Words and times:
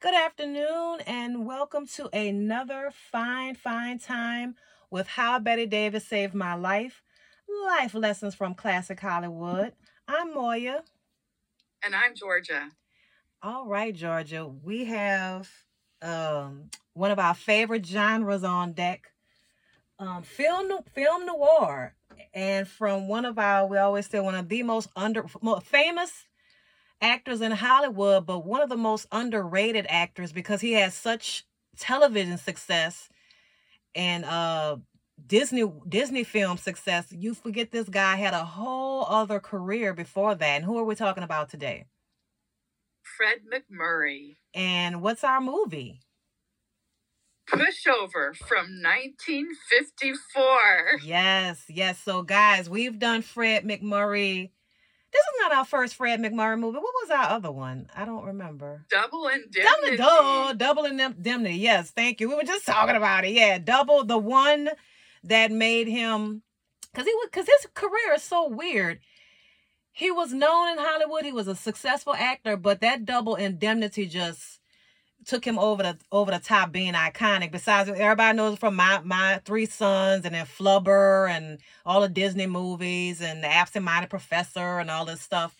Good 0.00 0.14
afternoon, 0.14 1.00
and 1.06 1.44
welcome 1.44 1.86
to 1.88 2.08
another 2.16 2.90
fine, 3.12 3.54
fine 3.54 3.98
time 3.98 4.54
with 4.90 5.06
How 5.06 5.38
Bette 5.38 5.66
Davis 5.66 6.06
Saved 6.06 6.32
My 6.32 6.54
Life 6.54 7.02
Life 7.66 7.92
Lessons 7.92 8.34
from 8.34 8.54
Classic 8.54 8.98
Hollywood. 8.98 9.74
I'm 10.08 10.32
Moya. 10.32 10.82
And 11.84 11.94
I'm 11.94 12.14
Georgia. 12.14 12.70
All 13.42 13.66
right, 13.66 13.94
Georgia. 13.94 14.46
We 14.46 14.86
have 14.86 15.50
um, 16.00 16.70
one 16.94 17.10
of 17.10 17.18
our 17.18 17.34
favorite 17.34 17.84
genres 17.84 18.44
on 18.44 18.72
deck 18.72 19.10
um, 20.00 20.22
film, 20.22 20.82
film 20.94 21.26
noir. 21.26 21.94
And 22.34 22.66
from 22.66 23.06
one 23.08 23.24
of 23.24 23.38
our, 23.38 23.66
we 23.66 23.78
always 23.78 24.06
say, 24.06 24.18
one 24.18 24.34
of 24.34 24.48
the 24.48 24.62
most 24.62 24.88
under 24.96 25.24
most 25.42 25.66
famous 25.66 26.26
actors 27.00 27.40
in 27.40 27.52
Hollywood, 27.52 28.26
but 28.26 28.44
one 28.44 28.62
of 28.62 28.68
the 28.68 28.76
most 28.76 29.06
underrated 29.12 29.86
actors 29.88 30.32
because 30.32 30.60
he 30.60 30.72
has 30.72 30.94
such 30.94 31.44
television 31.78 32.36
success 32.36 33.08
and 33.94 34.24
uh 34.24 34.76
Disney 35.26 35.70
Disney 35.88 36.24
film 36.24 36.56
success. 36.56 37.06
You 37.10 37.34
forget 37.34 37.70
this 37.70 37.88
guy 37.88 38.16
had 38.16 38.34
a 38.34 38.44
whole 38.44 39.04
other 39.06 39.38
career 39.40 39.92
before 39.92 40.34
that. 40.34 40.56
And 40.56 40.64
who 40.64 40.78
are 40.78 40.84
we 40.84 40.94
talking 40.94 41.22
about 41.22 41.48
today? 41.48 41.84
Fred 43.02 43.40
MacMurray. 43.52 44.36
And 44.54 45.02
what's 45.02 45.24
our 45.24 45.40
movie? 45.40 46.00
Pushover 47.52 48.34
from 48.36 48.66
1954. 48.82 51.00
Yes, 51.04 51.64
yes. 51.68 51.98
So 51.98 52.22
guys, 52.22 52.70
we've 52.70 52.98
done 52.98 53.22
Fred 53.22 53.64
MacMurray. 53.64 54.50
this 55.12 55.20
is 55.20 55.40
not 55.40 55.52
our 55.52 55.64
first 55.64 55.94
Fred 55.96 56.20
MacMurray 56.20 56.58
movie. 56.58 56.78
What 56.78 56.94
was 57.02 57.10
our 57.10 57.30
other 57.30 57.50
one? 57.50 57.88
I 57.96 58.04
don't 58.04 58.24
remember. 58.24 58.84
Double 58.90 59.26
Indemnity. 59.28 59.96
Double, 59.96 60.54
double 60.54 60.84
Indemnity. 60.84 61.56
Yes, 61.56 61.90
thank 61.90 62.20
you. 62.20 62.28
We 62.28 62.36
were 62.36 62.42
just 62.44 62.66
talking 62.66 62.96
about 62.96 63.24
it. 63.24 63.32
Yeah, 63.32 63.58
double 63.58 64.04
the 64.04 64.18
one 64.18 64.70
that 65.24 65.50
made 65.50 65.88
him 65.88 66.42
because 66.92 67.06
he 67.06 67.14
was 67.14 67.28
because 67.30 67.46
his 67.46 67.66
career 67.74 68.14
is 68.14 68.22
so 68.22 68.48
weird. 68.48 69.00
He 69.92 70.10
was 70.10 70.32
known 70.32 70.68
in 70.70 70.78
Hollywood. 70.78 71.24
He 71.24 71.32
was 71.32 71.48
a 71.48 71.56
successful 71.56 72.14
actor, 72.14 72.56
but 72.56 72.80
that 72.80 73.04
double 73.04 73.34
indemnity 73.34 74.06
just 74.06 74.59
took 75.26 75.44
him 75.44 75.58
over 75.58 75.82
the 75.82 75.98
over 76.12 76.30
the 76.30 76.38
top 76.38 76.72
being 76.72 76.94
iconic. 76.94 77.52
Besides, 77.52 77.88
everybody 77.88 78.36
knows 78.36 78.58
from 78.58 78.76
my 78.76 79.00
my 79.04 79.40
three 79.44 79.66
sons 79.66 80.24
and 80.24 80.34
then 80.34 80.46
Flubber 80.46 81.30
and 81.30 81.58
all 81.84 82.00
the 82.00 82.08
Disney 82.08 82.46
movies 82.46 83.20
and 83.20 83.42
the 83.42 83.48
absent-minded 83.48 84.10
professor 84.10 84.78
and 84.78 84.90
all 84.90 85.04
this 85.04 85.20
stuff. 85.20 85.56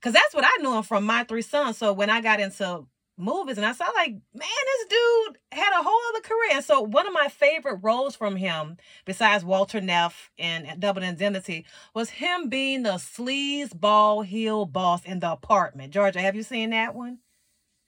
Cause 0.00 0.14
that's 0.14 0.34
what 0.34 0.44
I 0.46 0.62
knew 0.62 0.74
him 0.76 0.82
from 0.82 1.04
my 1.04 1.24
three 1.24 1.42
sons. 1.42 1.76
So 1.76 1.92
when 1.92 2.08
I 2.08 2.22
got 2.22 2.40
into 2.40 2.86
movies 3.18 3.58
and 3.58 3.66
I 3.66 3.72
saw 3.72 3.84
like, 3.94 4.12
man, 4.12 4.48
this 4.64 4.86
dude 4.88 5.38
had 5.52 5.78
a 5.78 5.82
whole 5.82 6.00
other 6.10 6.20
career. 6.22 6.50
And 6.54 6.64
so 6.64 6.80
one 6.80 7.06
of 7.06 7.12
my 7.12 7.28
favorite 7.28 7.80
roles 7.82 8.16
from 8.16 8.36
him, 8.36 8.78
besides 9.04 9.44
Walter 9.44 9.80
Neff 9.80 10.30
and 10.38 10.80
Double 10.80 11.02
Indemnity, 11.02 11.66
was 11.94 12.10
him 12.10 12.48
being 12.48 12.82
the 12.82 12.94
sleaze 12.94 13.78
ball 13.78 14.22
heel 14.22 14.64
boss 14.64 15.04
in 15.04 15.20
the 15.20 15.32
apartment. 15.32 15.92
Georgia, 15.92 16.20
have 16.20 16.34
you 16.34 16.42
seen 16.42 16.70
that 16.70 16.94
one? 16.94 17.18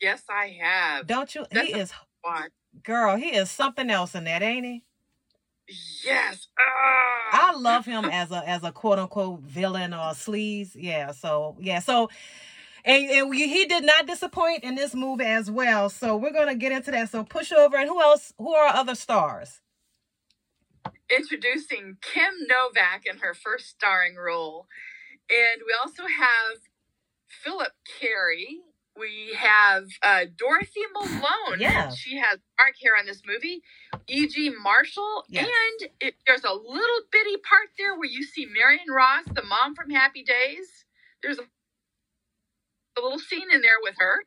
Yes, 0.03 0.25
I 0.29 0.59
have. 0.61 1.07
Don't 1.07 1.33
you? 1.33 1.47
That's 1.53 1.69
he 1.69 1.75
is. 1.75 1.93
Girl, 2.83 3.17
he 3.17 3.29
is 3.29 3.51
something 3.51 3.89
else 3.89 4.15
in 4.17 4.25
that, 4.25 4.43
ain't 4.43 4.67
he? 4.67 4.85
Yes. 6.05 6.49
Ah. 6.59 7.51
I 7.51 7.57
love 7.57 7.87
him 7.87 8.05
as 8.07 8.33
a 8.33 8.47
as 8.49 8.65
a 8.65 8.73
quote 8.73 8.99
unquote 8.99 9.41
villain 9.41 9.95
or 9.95 10.11
sleaze. 10.11 10.73
Yeah. 10.75 11.13
So 11.13 11.57
yeah. 11.61 11.79
So 11.79 12.11
and, 12.85 13.11
and 13.11 13.31
we, 13.31 13.49
he 13.49 13.65
did 13.67 13.85
not 13.85 14.07
disappoint 14.07 14.65
in 14.65 14.75
this 14.75 14.93
movie 14.95 15.25
as 15.25 15.51
well. 15.51 15.89
So 15.89 16.17
we're 16.17 16.33
gonna 16.33 16.57
get 16.57 16.73
into 16.73 16.91
that. 16.91 17.11
So 17.11 17.23
push 17.23 17.53
over 17.53 17.77
and 17.77 17.89
who 17.89 18.03
else? 18.03 18.35
Who 18.39 18.53
are 18.55 18.75
other 18.75 18.97
stars? 18.97 19.61
Introducing 21.17 21.99
Kim 22.01 22.35
Novak 22.49 23.07
in 23.07 23.19
her 23.19 23.35
first 23.35 23.69
starring 23.69 24.17
role, 24.17 24.67
and 25.31 25.63
we 25.65 25.75
also 25.81 26.03
have 26.03 26.59
Philip 27.29 27.73
Carey 28.01 28.63
we 28.99 29.35
have 29.37 29.85
uh, 30.03 30.27
Dorothy 30.37 30.83
Malone. 30.95 31.59
Yeah. 31.59 31.91
She 31.91 32.19
has 32.19 32.39
dark 32.59 32.75
hair 32.83 32.93
on 32.99 33.07
this 33.07 33.23
movie. 33.27 33.63
E.G. 34.07 34.53
Marshall. 34.63 35.25
Yes. 35.29 35.47
And 35.47 35.91
it, 36.01 36.15
there's 36.27 36.45
a 36.45 36.53
little 36.53 37.01
bitty 37.11 37.37
part 37.49 37.69
there 37.79 37.97
where 37.97 38.09
you 38.09 38.23
see 38.23 38.47
Marion 38.47 38.87
Ross, 38.91 39.25
the 39.33 39.43
mom 39.43 39.75
from 39.75 39.91
Happy 39.91 40.23
Days. 40.23 40.85
There's 41.23 41.39
a, 41.39 41.43
a 41.43 43.01
little 43.01 43.19
scene 43.19 43.51
in 43.53 43.63
there 43.63 43.81
with 43.83 43.95
her. 43.99 44.25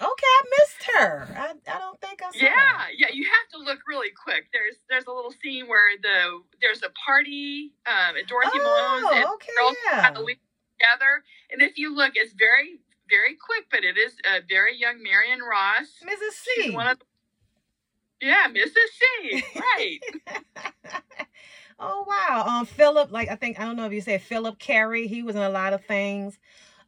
Okay, 0.00 0.08
I 0.08 0.42
missed 0.58 0.90
her. 0.94 1.28
I, 1.36 1.52
I 1.70 1.78
don't 1.78 2.00
think 2.00 2.22
I 2.22 2.30
saw. 2.32 2.44
Yeah, 2.44 2.50
her. 2.50 2.90
yeah. 2.96 3.06
Yeah. 3.08 3.14
You 3.14 3.24
have 3.24 3.48
to 3.52 3.58
look 3.64 3.80
really 3.86 4.10
quick. 4.10 4.46
There's 4.52 4.76
there's 4.88 5.06
a 5.06 5.12
little 5.12 5.32
scene 5.42 5.68
where 5.68 5.96
the 6.02 6.42
there's 6.60 6.82
a 6.82 6.90
party 7.06 7.72
um, 7.86 8.16
at 8.16 8.26
Dorothy 8.26 8.58
oh, 8.58 8.98
Malone's 9.02 9.16
and 9.16 9.24
okay, 9.34 9.52
girls 9.56 9.76
yeah. 9.86 10.08
together. 10.08 11.22
And 11.52 11.62
if 11.62 11.78
you 11.78 11.94
look, 11.94 12.12
it's 12.16 12.32
very 12.32 12.80
very 13.12 13.36
quick, 13.36 13.66
but 13.70 13.84
it 13.84 13.98
is 13.98 14.14
a 14.24 14.40
very 14.48 14.78
young 14.78 15.02
Marion 15.02 15.40
Ross. 15.40 15.86
Mrs. 16.02 16.32
C. 16.32 16.62
She's 16.62 16.72
one 16.72 16.86
of 16.86 16.98
the, 16.98 17.04
yeah, 18.22 18.46
Mrs. 18.48 18.88
C. 18.98 19.44
Right. 19.54 19.98
oh 21.78 22.04
wow. 22.06 22.44
Um 22.46 22.66
Philip, 22.66 23.12
like 23.12 23.28
I 23.28 23.36
think 23.36 23.60
I 23.60 23.64
don't 23.64 23.76
know 23.76 23.86
if 23.86 23.92
you 23.92 24.00
say 24.00 24.18
Philip 24.18 24.58
Carey, 24.58 25.06
he 25.06 25.22
was 25.22 25.36
in 25.36 25.42
a 25.42 25.50
lot 25.50 25.74
of 25.74 25.84
things. 25.84 26.38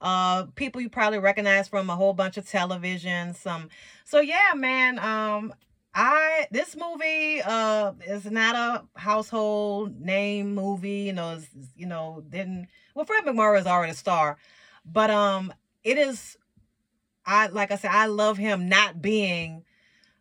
Uh 0.00 0.46
people 0.54 0.80
you 0.80 0.88
probably 0.88 1.18
recognize 1.18 1.68
from 1.68 1.90
a 1.90 1.96
whole 1.96 2.14
bunch 2.14 2.38
of 2.38 2.48
television. 2.48 3.34
Some 3.34 3.68
so 4.04 4.20
yeah, 4.20 4.52
man. 4.54 4.98
Um 4.98 5.52
I 5.94 6.46
this 6.50 6.74
movie 6.76 7.42
uh 7.44 7.92
is 8.06 8.24
not 8.30 8.56
a 8.56 8.98
household 8.98 10.00
name 10.00 10.54
movie, 10.54 11.02
you 11.02 11.12
know, 11.12 11.38
you 11.76 11.86
know, 11.86 12.22
didn't 12.30 12.68
well 12.94 13.04
Fred 13.04 13.24
MacMurray 13.24 13.60
is 13.60 13.66
already 13.66 13.92
a 13.92 13.96
star. 13.96 14.38
But 14.86 15.10
um 15.10 15.52
it 15.84 15.98
is 15.98 16.36
I 17.26 17.48
like 17.48 17.70
I 17.70 17.76
said, 17.76 17.90
I 17.92 18.06
love 18.06 18.38
him 18.38 18.68
not 18.68 19.00
being 19.00 19.64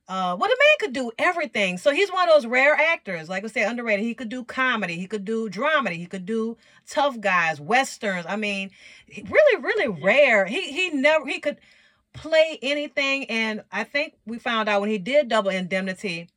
uh 0.08 0.36
well 0.38 0.50
the 0.50 0.58
man 0.60 0.78
could 0.80 0.94
do 0.94 1.12
everything. 1.18 1.78
So 1.78 1.92
he's 1.92 2.12
one 2.12 2.28
of 2.28 2.36
those 2.36 2.46
rare 2.46 2.76
actors, 2.76 3.30
like 3.30 3.44
I 3.44 3.48
said, 3.48 3.70
underrated. 3.70 4.06
He 4.06 4.14
could 4.14 4.30
do 4.30 4.44
comedy, 4.44 4.98
he 4.98 5.08
could 5.08 5.26
do 5.26 5.50
dramedy, 5.50 5.96
he 5.96 6.06
could 6.06 6.26
do 6.26 6.58
tough 6.88 7.20
guys, 7.20 7.60
westerns. 7.60 8.26
I 8.28 8.36
mean, 8.36 8.70
really, 9.10 9.62
really 9.62 9.88
rare. 9.88 10.46
He 10.46 10.72
he 10.72 10.90
never 10.92 11.26
he 11.26 11.40
could 11.40 11.60
play 12.14 12.60
anything. 12.62 13.26
And 13.26 13.64
I 13.72 13.84
think 13.84 14.16
we 14.26 14.40
found 14.40 14.70
out 14.70 14.82
when 14.82 14.90
he 14.90 14.98
did 14.98 15.30
double 15.30 15.50
indemnity, 15.50 16.30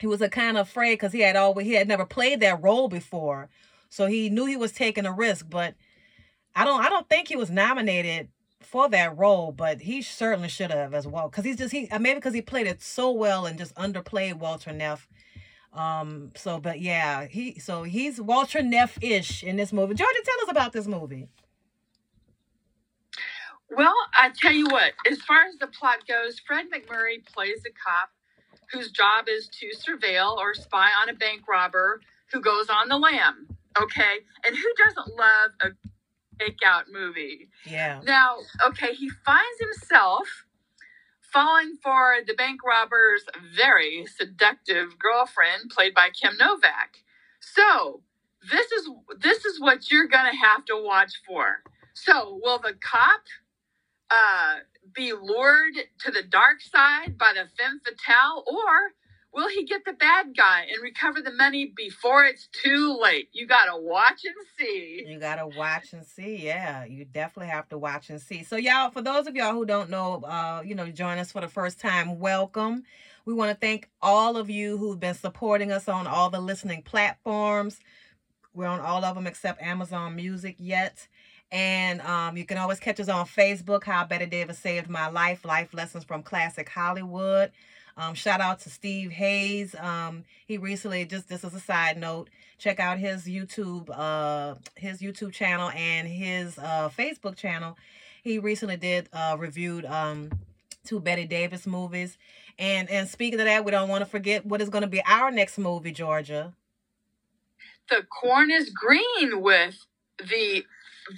he 0.00 0.06
was 0.06 0.20
a 0.20 0.28
kind 0.28 0.56
of 0.56 0.66
afraid 0.68 0.94
because 0.94 1.12
he 1.12 1.20
had 1.20 1.36
always 1.36 1.66
he 1.66 1.74
had 1.74 1.88
never 1.88 2.04
played 2.04 2.40
that 2.40 2.62
role 2.62 2.88
before. 2.88 3.48
So 3.88 4.06
he 4.06 4.30
knew 4.30 4.46
he 4.46 4.56
was 4.56 4.72
taking 4.72 5.06
a 5.06 5.12
risk, 5.12 5.46
but 5.48 5.74
I 6.56 6.64
don't 6.64 6.82
I 6.82 6.88
don't 6.88 7.08
think 7.08 7.28
he 7.28 7.36
was 7.36 7.50
nominated 7.50 8.28
for 8.64 8.88
that 8.88 9.16
role, 9.16 9.52
but 9.52 9.82
he 9.82 10.02
certainly 10.02 10.48
should 10.48 10.70
have 10.70 10.94
as 10.94 11.06
well. 11.06 11.28
Because 11.28 11.44
he's 11.44 11.56
just 11.56 11.72
he 11.72 11.88
uh, 11.90 11.98
maybe 11.98 12.16
because 12.16 12.34
he 12.34 12.42
played 12.42 12.66
it 12.66 12.82
so 12.82 13.10
well 13.10 13.46
and 13.46 13.58
just 13.58 13.74
underplayed 13.74 14.34
Walter 14.34 14.72
Neff. 14.72 15.08
Um. 15.72 16.32
So, 16.36 16.60
but 16.60 16.80
yeah, 16.80 17.26
he 17.26 17.58
so 17.58 17.82
he's 17.82 18.20
Walter 18.20 18.62
Neff 18.62 18.98
ish 19.02 19.42
in 19.42 19.56
this 19.56 19.72
movie. 19.72 19.94
Georgia, 19.94 20.20
tell 20.24 20.44
us 20.44 20.50
about 20.50 20.72
this 20.72 20.86
movie. 20.86 21.28
Well, 23.74 23.94
I 24.14 24.30
tell 24.38 24.52
you 24.52 24.66
what. 24.66 24.92
As 25.10 25.18
far 25.22 25.44
as 25.44 25.56
the 25.58 25.66
plot 25.66 26.06
goes, 26.06 26.38
Fred 26.40 26.66
MacMurray 26.70 27.24
plays 27.24 27.62
a 27.66 27.70
cop 27.70 28.10
whose 28.70 28.90
job 28.90 29.26
is 29.28 29.48
to 29.48 29.70
surveil 29.76 30.36
or 30.36 30.54
spy 30.54 30.88
on 31.00 31.08
a 31.08 31.14
bank 31.14 31.42
robber 31.48 32.00
who 32.32 32.40
goes 32.40 32.68
on 32.68 32.88
the 32.88 32.96
lam. 32.96 33.46
Okay, 33.80 34.18
and 34.44 34.54
who 34.54 34.74
doesn't 34.84 35.16
love 35.16 35.50
a 35.62 35.68
takeout 36.42 36.84
movie. 36.92 37.48
Yeah. 37.64 38.00
Now, 38.04 38.38
okay, 38.66 38.94
he 38.94 39.08
finds 39.24 39.60
himself 39.60 40.44
falling 41.32 41.78
for 41.82 42.16
the 42.26 42.34
bank 42.34 42.60
robber's 42.64 43.24
very 43.56 44.06
seductive 44.06 44.98
girlfriend, 44.98 45.70
played 45.70 45.94
by 45.94 46.10
Kim 46.10 46.36
Novak. 46.36 46.98
So 47.40 48.02
this 48.50 48.70
is 48.72 48.88
this 49.18 49.44
is 49.44 49.60
what 49.60 49.90
you're 49.90 50.08
gonna 50.08 50.36
have 50.36 50.64
to 50.66 50.76
watch 50.76 51.12
for. 51.26 51.62
So 51.94 52.38
will 52.42 52.58
the 52.58 52.74
cop 52.80 53.22
uh, 54.10 54.56
be 54.94 55.12
lured 55.12 55.74
to 56.00 56.10
the 56.10 56.22
dark 56.22 56.60
side 56.60 57.16
by 57.18 57.32
the 57.34 57.48
femme 57.56 57.80
fatale, 57.84 58.44
or 58.46 58.92
Will 59.34 59.48
he 59.48 59.64
get 59.64 59.86
the 59.86 59.94
bad 59.94 60.36
guy 60.36 60.66
and 60.70 60.82
recover 60.82 61.22
the 61.22 61.32
money 61.32 61.72
before 61.74 62.24
it's 62.24 62.48
too 62.52 62.98
late? 63.00 63.30
You 63.32 63.46
got 63.46 63.64
to 63.64 63.80
watch 63.80 64.24
and 64.26 64.34
see. 64.58 65.04
You 65.06 65.18
got 65.18 65.36
to 65.36 65.46
watch 65.46 65.94
and 65.94 66.04
see. 66.04 66.36
Yeah, 66.36 66.84
you 66.84 67.06
definitely 67.06 67.50
have 67.50 67.66
to 67.70 67.78
watch 67.78 68.10
and 68.10 68.20
see. 68.20 68.44
So, 68.44 68.56
y'all, 68.56 68.90
for 68.90 69.00
those 69.00 69.26
of 69.26 69.34
y'all 69.34 69.54
who 69.54 69.64
don't 69.64 69.88
know, 69.88 70.22
uh, 70.24 70.62
you 70.62 70.74
know, 70.74 70.86
join 70.88 71.16
us 71.16 71.32
for 71.32 71.40
the 71.40 71.48
first 71.48 71.80
time, 71.80 72.18
welcome. 72.18 72.82
We 73.24 73.32
want 73.32 73.50
to 73.50 73.56
thank 73.56 73.88
all 74.02 74.36
of 74.36 74.50
you 74.50 74.76
who've 74.76 75.00
been 75.00 75.14
supporting 75.14 75.72
us 75.72 75.88
on 75.88 76.06
all 76.06 76.28
the 76.28 76.40
listening 76.40 76.82
platforms. 76.82 77.80
We're 78.52 78.66
on 78.66 78.80
all 78.80 79.02
of 79.02 79.14
them 79.14 79.26
except 79.26 79.62
Amazon 79.62 80.14
Music 80.14 80.56
yet. 80.58 81.08
And 81.50 82.02
um, 82.02 82.36
you 82.36 82.44
can 82.44 82.58
always 82.58 82.80
catch 82.80 83.00
us 83.00 83.08
on 83.08 83.26
Facebook, 83.26 83.84
How 83.84 84.04
Bette 84.04 84.26
Davis 84.26 84.58
Saved 84.58 84.90
My 84.90 85.08
Life, 85.08 85.44
Life 85.44 85.72
Lessons 85.72 86.04
from 86.04 86.22
Classic 86.22 86.68
Hollywood. 86.68 87.50
Um, 87.96 88.14
shout 88.14 88.40
out 88.40 88.60
to 88.60 88.70
Steve 88.70 89.10
Hayes. 89.10 89.74
Um, 89.78 90.24
he 90.46 90.58
recently 90.58 91.04
just 91.04 91.28
this 91.28 91.44
is 91.44 91.54
a 91.54 91.60
side 91.60 91.98
note. 91.98 92.30
Check 92.58 92.80
out 92.80 92.98
his 92.98 93.26
YouTube, 93.26 93.90
uh, 93.90 94.54
his 94.76 95.00
YouTube 95.00 95.32
channel 95.32 95.70
and 95.70 96.06
his 96.06 96.58
uh, 96.58 96.90
Facebook 96.96 97.36
channel. 97.36 97.76
He 98.22 98.38
recently 98.38 98.76
did 98.76 99.08
uh, 99.12 99.36
reviewed 99.38 99.84
um, 99.84 100.30
two 100.84 101.00
Bette 101.00 101.26
Davis 101.26 101.66
movies. 101.66 102.18
And 102.58 102.88
and 102.90 103.08
speaking 103.08 103.40
of 103.40 103.46
that, 103.46 103.64
we 103.64 103.70
don't 103.70 103.88
want 103.88 104.04
to 104.04 104.10
forget 104.10 104.46
what 104.46 104.60
is 104.60 104.68
going 104.68 104.82
to 104.82 104.88
be 104.88 105.02
our 105.04 105.30
next 105.30 105.58
movie, 105.58 105.92
Georgia. 105.92 106.52
The 107.88 108.04
corn 108.04 108.50
is 108.50 108.70
green 108.70 109.40
with 109.40 109.84
the 110.18 110.64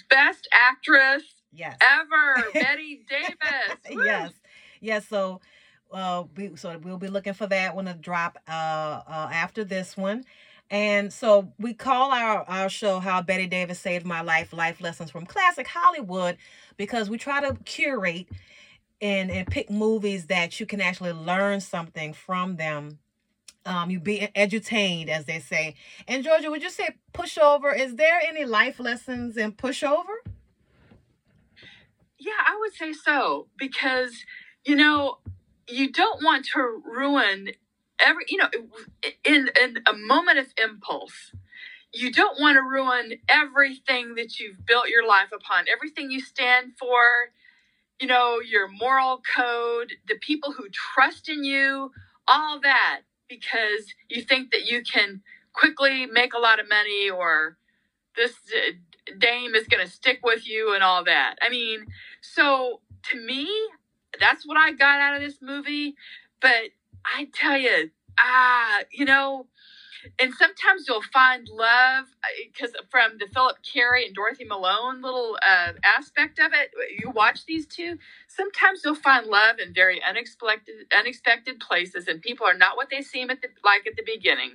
best 0.09 0.49
actress 0.53 1.23
yes. 1.53 1.77
ever, 1.81 2.47
Bette 2.55 3.05
Davis. 3.09 3.79
yes, 3.91 4.32
yes. 4.81 5.06
So 5.06 5.41
uh, 5.94 6.25
we, 6.37 6.56
so 6.56 6.76
we'll 6.82 6.99
be 6.99 7.08
looking 7.08 7.32
for 7.32 7.46
that 7.46 7.75
one 7.75 7.87
to 7.87 7.94
drop 7.94 8.38
uh, 8.49 8.50
uh, 9.06 9.29
after 9.32 9.64
this 9.64 9.96
one. 9.96 10.25
And 10.70 11.12
so 11.12 11.52
we 11.58 11.75
call 11.75 12.11
our, 12.11 12.43
our 12.49 12.69
show 12.69 12.99
How 12.99 13.23
Bette 13.23 13.46
Davis 13.46 13.79
Saved 13.79 14.06
My 14.06 14.23
Life, 14.23 14.52
Life 14.52 14.81
Lessons 14.81 15.11
from 15.11 15.26
Classic 15.26 15.67
Hollywood, 15.67 16.37
because 16.76 17.08
we 17.08 17.19
try 17.19 17.41
to 17.41 17.55
curate 17.64 18.29
and, 19.00 19.31
and 19.31 19.46
pick 19.46 19.70
movies 19.70 20.26
that 20.26 20.58
you 20.58 20.67
can 20.67 20.81
actually 20.81 21.12
learn 21.12 21.61
something 21.61 22.12
from 22.12 22.56
them. 22.56 22.99
Um, 23.67 23.91
you 23.91 24.00
be 24.00 24.29
edutained, 24.37 25.08
as 25.08 25.25
they 25.25 25.38
say. 25.38 25.75
And 26.06 26.23
Georgia, 26.23 26.50
would 26.50 26.62
you 26.62 26.70
say 26.70 26.91
pushover? 27.12 27.79
Is 27.79 27.96
there 27.96 28.20
any 28.26 28.44
life 28.44 28.79
lessons 28.79 29.37
in 29.37 29.52
pushover? 29.52 30.17
Yeah, 32.19 32.32
I 32.46 32.56
would 32.58 32.75
say 32.75 32.93
so 32.93 33.49
because 33.58 34.25
you 34.64 34.76
know 34.76 35.19
you 35.69 35.93
don't 35.93 36.23
want 36.25 36.47
to 36.55 36.83
ruin 36.85 37.51
every 38.01 38.25
you 38.29 38.39
know 38.39 38.49
in 39.25 39.51
in 39.63 39.79
a 39.87 39.95
moment 39.95 40.39
of 40.39 40.47
impulse 40.63 41.33
you 41.93 42.13
don't 42.13 42.41
want 42.41 42.57
to 42.57 42.63
ruin 42.63 43.15
everything 43.29 44.15
that 44.17 44.39
you've 44.39 44.67
built 44.67 44.89
your 44.89 45.07
life 45.07 45.31
upon. 45.35 45.65
Everything 45.73 46.11
you 46.11 46.21
stand 46.21 46.73
for 46.79 47.31
you 48.01 48.09
know 48.09 48.41
your 48.41 48.69
moral 48.69 49.23
code 49.37 49.93
the 50.09 50.17
people 50.21 50.53
who 50.53 50.69
trust 50.71 51.29
in 51.29 51.45
you 51.45 51.93
all 52.29 52.61
that 52.61 53.03
because 53.29 53.95
you 54.11 54.23
think 54.23 54.53
that 54.53 54.67
you 54.67 54.83
can 54.83 55.23
quickly 55.55 56.07
make 56.07 56.35
a 56.35 56.39
lot 56.39 56.61
of 56.61 56.69
money 56.69 57.11
or 57.11 57.59
this 58.17 58.35
dame 59.19 59.55
is 59.55 59.69
going 59.69 59.85
to 59.87 59.93
stick 59.93 60.21
with 60.25 60.49
you 60.49 60.75
and 60.75 60.85
all 60.85 61.05
that. 61.05 61.37
I 61.43 61.51
mean 61.51 61.87
so 62.23 62.81
to 63.11 63.21
me 63.21 63.49
that's 64.21 64.47
what 64.47 64.57
I 64.57 64.73
got 64.73 65.01
out 65.01 65.17
of 65.17 65.23
this 65.23 65.39
movie. 65.41 65.95
But 66.41 66.71
I 67.05 67.29
tell 67.33 67.57
you, 67.57 67.91
ah, 68.19 68.81
you 68.91 69.05
know, 69.05 69.47
and 70.19 70.33
sometimes 70.35 70.87
you'll 70.87 71.03
find 71.03 71.49
love 71.49 72.07
because 72.53 72.75
uh, 72.75 72.83
from 72.91 73.13
the 73.19 73.27
Philip 73.33 73.57
Carey 73.63 74.07
and 74.07 74.15
Dorothy 74.15 74.45
Malone 74.45 75.01
little 75.03 75.39
uh, 75.47 75.73
aspect 75.83 76.39
of 76.39 76.53
it, 76.53 76.71
you 76.99 77.11
watch 77.11 77.47
these 77.47 77.67
two. 77.67 77.99
Sometimes 78.29 78.83
you'll 78.85 78.95
find 78.95 79.27
love 79.27 79.59
in 79.59 79.73
very 79.73 80.03
unexpected 80.03 80.75
unexpected 80.97 81.61
places, 81.61 82.09
and 82.09 82.21
people 82.21 82.47
are 82.47 82.57
not 82.57 82.77
what 82.77 82.91
they 82.91 83.03
seem 83.03 83.31
at 83.31 83.41
the 83.41 83.49
like 83.65 83.87
at 83.87 83.97
the 83.97 84.05
beginning. 84.05 84.53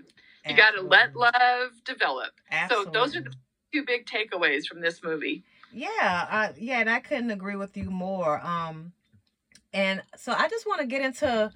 You 0.48 0.56
got 0.56 0.72
to 0.72 0.82
let 0.82 1.16
love 1.16 1.84
develop. 1.86 2.32
Absolutely. 2.50 2.86
So 2.86 2.92
those 2.92 3.16
are 3.16 3.22
the 3.22 3.34
two 3.72 3.84
big 3.86 4.08
takeaways 4.08 4.66
from 4.66 4.82
this 4.82 5.04
movie. 5.04 5.44
Yeah, 5.72 6.28
uh, 6.30 6.54
yeah, 6.58 6.80
and 6.80 6.90
I 6.90 7.00
couldn't 7.00 7.30
agree 7.30 7.56
with 7.56 7.78
you 7.78 7.92
more. 7.92 8.40
Um, 8.44 8.94
and 9.74 10.02
so 10.18 10.32
I 10.32 10.48
just 10.50 10.68
want 10.68 10.82
to 10.82 10.88
get 10.88 11.02
into 11.02 11.52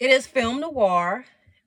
it 0.00 0.10
is 0.10 0.26
film 0.26 0.60
noir 0.60 1.24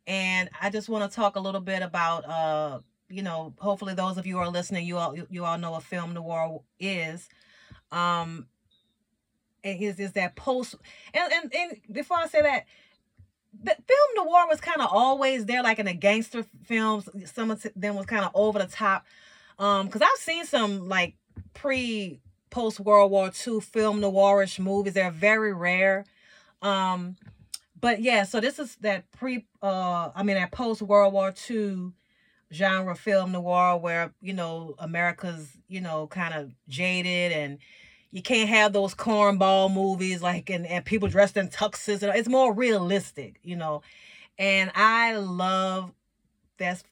and 0.08 0.50
I 0.62 0.70
just 0.70 0.90
want 0.90 1.10
to 1.10 1.16
talk 1.16 1.36
a 1.36 1.40
little 1.40 1.62
bit 1.62 1.82
about 1.82 2.28
uh 2.28 2.80
you 3.10 3.24
know, 3.24 3.54
hopefully 3.60 3.94
those 3.94 4.18
of 4.18 4.26
you 4.26 4.38
are 4.38 4.50
listening, 4.50 4.86
you 4.86 4.98
all 4.98 5.16
you 5.30 5.46
all 5.46 5.58
know 5.58 5.72
what 5.72 5.84
film 5.84 6.14
noir 6.14 6.62
is. 6.80 7.28
Um 7.92 8.48
is 9.64 10.00
is 10.00 10.14
that 10.14 10.36
post 10.36 10.76
and, 11.14 11.32
and 11.32 11.54
and 11.54 11.82
before 11.92 12.18
I 12.18 12.28
say 12.28 12.42
that 12.42 12.66
the 13.64 13.76
film 13.76 14.26
noir 14.28 14.48
was 14.50 14.62
kind 14.62 14.82
of 14.82 14.88
always 14.92 15.46
there 15.46 15.62
like 15.64 15.80
in 15.80 15.86
the 15.86 15.94
gangster 15.94 16.46
films 16.64 17.08
some 17.26 17.52
of 17.52 17.66
them 17.76 17.96
was 17.96 18.06
kind 18.06 18.24
of 18.26 18.32
over 18.34 18.60
the 18.60 18.66
top 18.66 19.06
um 19.60 19.86
because 19.86 20.02
i've 20.02 20.20
seen 20.20 20.46
some 20.46 20.88
like 20.88 21.16
pre 21.54 22.22
post 22.52 22.80
World 22.80 23.10
War 23.10 23.32
II 23.48 23.60
film 23.60 24.02
noirish 24.02 24.60
movies. 24.60 24.94
They're 24.94 25.10
very 25.10 25.54
rare. 25.54 26.06
Um, 26.62 27.16
but 27.80 28.02
yeah, 28.02 28.24
so 28.24 28.40
this 28.40 28.60
is 28.60 28.76
that 28.82 29.10
pre 29.12 29.46
uh 29.64 30.12
I 30.14 30.22
mean 30.24 30.36
that 30.36 30.52
post 30.52 30.84
World 30.84 31.14
War 31.14 31.34
II 31.50 31.94
genre 32.54 32.96
film 32.96 33.32
noir 33.32 33.78
where, 33.78 34.14
you 34.22 34.34
know, 34.34 34.76
America's, 34.78 35.50
you 35.68 35.82
know, 35.82 36.08
kind 36.08 36.34
of 36.34 36.52
jaded 36.68 37.32
and 37.32 37.58
you 38.12 38.22
can't 38.22 38.50
have 38.50 38.74
those 38.74 38.94
cornball 38.94 39.74
movies 39.74 40.22
like 40.22 40.50
and, 40.50 40.68
and 40.68 40.84
people 40.86 41.08
dressed 41.08 41.38
in 41.38 41.48
tuxes. 41.48 42.04
It's 42.04 42.28
more 42.28 42.54
realistic, 42.54 43.40
you 43.42 43.56
know. 43.56 43.82
And 44.38 44.72
I 44.76 45.16
love 45.16 45.94
that's 46.58 46.84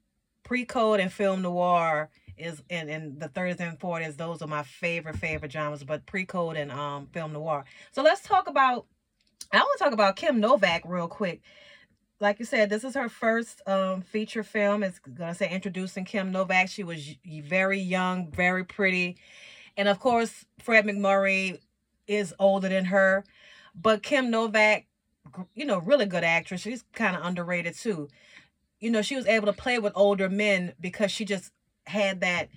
pre-code 0.43 0.99
and 0.99 1.11
film 1.11 1.41
noir 1.41 2.09
is 2.39 2.61
and, 2.69 2.89
and 2.89 3.19
the 3.19 3.29
30s 3.29 3.59
and 3.59 3.79
40s 3.79 4.17
those 4.17 4.41
are 4.41 4.47
my 4.47 4.63
favorite 4.63 5.17
favorite 5.17 5.51
genres 5.51 5.83
but 5.83 6.05
pre-code 6.05 6.57
and 6.57 6.71
um 6.71 7.07
film 7.07 7.33
noir. 7.33 7.65
So 7.91 8.01
let's 8.01 8.21
talk 8.21 8.47
about 8.47 8.85
i 9.51 9.57
want 9.57 9.77
to 9.77 9.83
talk 9.83 9.93
about 9.93 10.15
kim 10.15 10.39
novak 10.39 10.83
real 10.85 11.07
quick. 11.07 11.41
Like 12.19 12.39
you 12.39 12.45
said 12.45 12.69
this 12.69 12.83
is 12.83 12.95
her 12.95 13.09
first 13.09 13.61
um 13.67 14.01
feature 14.01 14.43
film. 14.43 14.83
It's 14.83 14.99
gonna 14.99 15.35
say 15.35 15.49
introducing 15.49 16.05
kim 16.05 16.31
novak. 16.31 16.69
She 16.69 16.83
was 16.83 17.15
very 17.25 17.79
young 17.79 18.31
very 18.31 18.63
pretty. 18.63 19.17
And 19.77 19.87
of 19.87 19.99
course 19.99 20.45
fred 20.61 20.85
MacMurray 20.85 21.59
is 22.07 22.33
older 22.39 22.69
than 22.69 22.85
her. 22.85 23.23
But 23.75 24.03
kim 24.03 24.31
novak 24.31 24.87
you 25.53 25.65
know 25.65 25.79
really 25.79 26.05
good 26.05 26.23
actress. 26.23 26.61
She's 26.61 26.83
kind 26.93 27.15
of 27.15 27.25
underrated 27.25 27.75
too. 27.75 28.07
You 28.79 28.91
know 28.91 29.01
she 29.01 29.15
was 29.15 29.27
able 29.27 29.47
to 29.47 29.53
play 29.53 29.77
with 29.79 29.93
older 29.95 30.29
men 30.29 30.73
because 30.79 31.11
she 31.11 31.25
just 31.25 31.51
had 31.87 32.21
that 32.21 32.49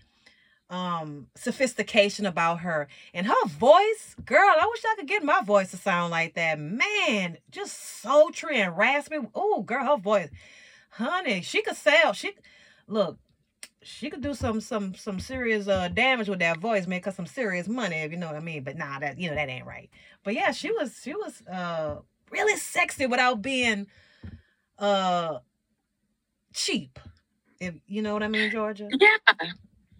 um 0.70 1.26
sophistication 1.34 2.24
about 2.24 2.60
her. 2.60 2.88
And 3.12 3.26
her 3.26 3.46
voice 3.46 4.16
girl 4.24 4.38
i 4.40 4.66
wish 4.68 4.82
i 4.84 4.94
could 4.96 5.08
get 5.08 5.22
my 5.22 5.42
voice 5.42 5.70
to 5.70 5.76
sound 5.76 6.10
like 6.10 6.34
that. 6.34 6.58
Man 6.58 7.38
just 7.50 8.00
sultry 8.00 8.60
and 8.60 8.76
raspy. 8.76 9.18
Oh 9.34 9.62
girl 9.62 9.84
her 9.84 9.96
voice. 9.98 10.30
Honey 10.90 11.42
she 11.42 11.62
could 11.62 11.76
sell. 11.76 12.12
She 12.12 12.32
look 12.88 13.18
she 13.82 14.08
could 14.10 14.22
do 14.22 14.32
some 14.32 14.60
some 14.60 14.94
some 14.94 15.20
serious 15.20 15.68
uh 15.68 15.88
damage 15.88 16.28
with 16.28 16.38
that 16.38 16.58
voice 16.58 16.86
make 16.86 17.04
her 17.04 17.10
some 17.10 17.26
serious 17.26 17.66
money 17.68 17.96
if 17.96 18.12
you 18.12 18.16
know 18.16 18.28
what 18.28 18.36
i 18.36 18.40
mean. 18.40 18.64
But 18.64 18.76
nah 18.76 18.98
that 18.98 19.18
you 19.18 19.28
know 19.28 19.34
that 19.34 19.48
ain't 19.48 19.66
right. 19.66 19.90
But 20.24 20.34
yeah 20.34 20.52
she 20.52 20.70
was 20.70 20.98
she 21.02 21.14
was 21.14 21.42
uh 21.46 21.96
really 22.30 22.56
sexy 22.56 23.06
without 23.06 23.42
being 23.42 23.86
uh 24.78 25.38
cheap 26.54 26.98
if 27.62 27.74
you 27.86 28.02
know 28.02 28.12
what 28.12 28.22
I 28.22 28.28
mean, 28.28 28.50
Georgia. 28.50 28.88
Yeah. 28.90 29.48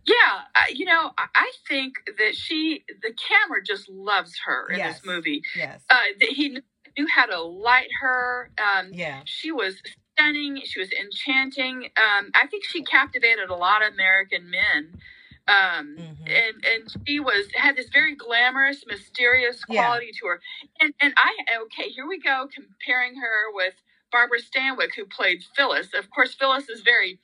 Yeah, 0.05 0.67
you 0.75 0.85
know, 0.85 1.13
I 1.17 1.53
think 1.69 1.95
that 2.19 2.35
she, 2.35 2.85
the 3.03 3.13
camera 3.13 3.63
just 3.65 3.89
loves 3.89 4.35
her 4.45 4.69
in 4.71 4.79
yes. 4.79 4.97
this 4.97 5.07
movie. 5.07 5.43
Yes. 5.57 5.81
Uh, 5.89 5.97
he 6.19 6.59
knew 6.99 7.07
how 7.07 7.27
to 7.27 7.41
light 7.41 7.87
her. 8.01 8.51
Um, 8.59 8.91
yeah. 8.93 9.21
She 9.27 9.53
was 9.53 9.77
stunning. 10.13 10.61
She 10.65 10.81
was 10.81 10.91
enchanting. 10.91 11.85
Um, 11.97 12.33
I 12.35 12.49
think 12.49 12.65
she 12.65 12.83
captivated 12.83 13.49
a 13.49 13.55
lot 13.55 13.87
of 13.87 13.93
American 13.95 14.51
men. 14.51 15.01
Um, 15.47 15.97
mm-hmm. 15.97 16.27
and, 16.27 16.65
and 16.65 17.07
she 17.07 17.21
was, 17.21 17.47
had 17.55 17.77
this 17.77 17.89
very 17.89 18.17
glamorous, 18.17 18.85
mysterious 18.89 19.65
quality 19.65 20.07
yeah. 20.07 20.19
to 20.21 20.27
her. 20.27 20.41
And, 20.81 20.95
and 21.01 21.15
I, 21.17 21.33
okay, 21.63 21.91
here 21.91 22.09
we 22.09 22.19
go, 22.19 22.49
comparing 22.53 23.15
her 23.21 23.55
with 23.55 23.75
Barbara 24.11 24.39
Stanwyck, 24.41 24.97
who 24.97 25.05
played 25.05 25.45
Phyllis. 25.55 25.95
Of 25.95 26.11
course, 26.11 26.35
Phyllis 26.35 26.69
is 26.69 26.81
very, 26.81 27.21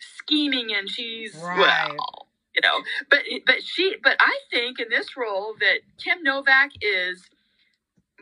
scheming 0.00 0.70
and 0.76 0.90
she's 0.90 1.36
right. 1.36 1.58
well 1.58 2.28
you 2.54 2.62
know 2.62 2.80
but 3.10 3.20
but 3.46 3.62
she 3.64 3.96
but 4.02 4.16
i 4.20 4.38
think 4.50 4.80
in 4.80 4.88
this 4.90 5.16
role 5.16 5.54
that 5.60 5.80
kim 6.02 6.22
novak 6.22 6.70
is 6.82 7.22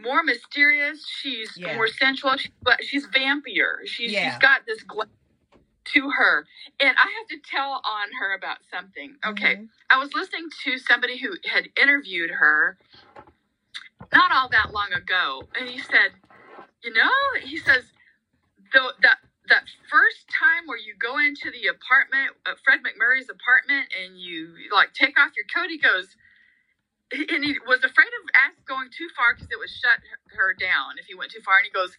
more 0.00 0.22
mysterious. 0.22 1.06
She's 1.06 1.56
Yeah. 1.56 1.74
more 1.76 1.88
sensual. 1.88 2.36
She, 2.36 2.50
but 2.62 2.82
she's 2.84 3.06
vampier. 3.06 3.82
She's 3.86 4.12
Yeah. 4.12 4.30
she's 4.30 4.38
got 4.40 4.66
this 4.66 4.82
gla- 4.82 5.08
to 5.86 6.10
her, 6.10 6.46
and 6.80 6.96
I 6.98 7.10
have 7.18 7.28
to 7.28 7.38
tell 7.40 7.80
on 7.84 8.12
her 8.20 8.34
about 8.34 8.58
something. 8.70 9.18
Okay, 9.24 9.56
Mhm. 9.56 9.70
I 9.90 9.98
was 9.98 10.14
listening 10.14 10.50
to 10.64 10.78
somebody 10.78 11.18
who 11.18 11.36
had 11.46 11.70
interviewed 11.76 12.30
her 12.30 12.78
not 14.12 14.32
all 14.32 14.48
that 14.50 14.72
long 14.72 14.92
ago, 14.92 15.48
and 15.54 15.68
he 15.68 15.78
said, 15.80 16.14
you 16.82 16.92
know, 16.92 17.12
he 17.40 17.58
says 17.58 17.92
the 18.72 18.94
that 19.00 19.20
that 19.48 19.64
first 19.90 20.28
time 20.28 20.66
where 20.66 20.78
you 20.78 20.94
go 21.00 21.18
into 21.18 21.50
the 21.50 21.68
apartment, 21.68 22.36
uh, 22.46 22.54
Fred 22.64 22.80
MacMurray's 22.80 23.28
apartment, 23.30 23.88
and 23.96 24.18
you 24.20 24.54
like 24.72 24.92
take 24.94 25.18
off 25.18 25.32
your 25.36 25.46
coat, 25.52 25.70
he 25.70 25.78
goes. 25.78 26.16
And 27.10 27.42
he 27.42 27.56
was 27.66 27.80
afraid 27.84 28.12
of 28.20 28.28
ask 28.36 28.60
going 28.68 28.90
too 28.92 29.08
far 29.16 29.32
because 29.34 29.48
it 29.50 29.58
would 29.58 29.70
shut 29.70 29.98
her- 30.36 30.52
down 30.54 30.98
if 30.98 31.06
he 31.06 31.14
went 31.14 31.30
too 31.32 31.40
far. 31.40 31.56
And 31.56 31.64
he 31.64 31.72
goes, 31.72 31.96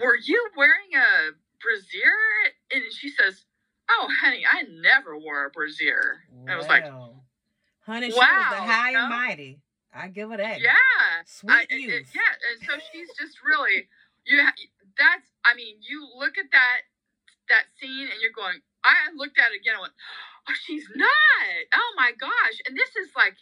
"Were 0.00 0.16
you 0.16 0.50
wearing 0.56 0.94
a 0.94 1.32
brassiere?" 1.60 2.54
And 2.70 2.92
she 2.92 3.10
says, 3.10 3.44
"Oh, 3.88 4.08
honey, 4.20 4.46
I 4.46 4.62
never 4.62 5.18
wore 5.18 5.44
a 5.44 5.50
brassiere." 5.50 6.24
And 6.30 6.50
I 6.50 6.56
was 6.56 6.68
like, 6.68 6.84
honey, 7.80 8.10
she 8.10 8.14
was 8.14 8.50
the 8.50 8.56
high 8.56 8.90
you 8.90 8.96
know? 8.96 9.04
and 9.04 9.10
mighty. 9.10 9.60
I 9.92 10.08
give 10.08 10.30
her 10.30 10.36
that. 10.38 10.60
Yeah, 10.60 10.74
Sweet 11.26 11.52
I, 11.52 11.66
it- 11.68 12.06
yeah, 12.14 12.20
and 12.50 12.62
so 12.66 12.78
she's 12.92 13.08
just 13.18 13.42
really 13.44 13.88
you. 14.24 14.42
Ha- 14.42 14.54
that's 14.98 15.28
I 15.44 15.54
mean, 15.54 15.76
you 15.82 16.08
look 16.16 16.38
at 16.38 16.50
that 16.52 16.82
that 17.50 17.66
scene 17.80 18.08
and 18.08 18.20
you're 18.22 18.34
going. 18.36 18.60
I 18.84 19.10
looked 19.16 19.38
at 19.38 19.52
it 19.52 19.60
again 19.60 19.74
and 19.76 19.82
went, 19.82 19.94
"Oh, 20.48 20.54
she's 20.66 20.88
not! 20.94 21.08
Oh 21.74 21.92
my 21.96 22.12
gosh!" 22.18 22.58
And 22.68 22.76
this 22.76 22.96
is 22.96 23.10
like 23.16 23.36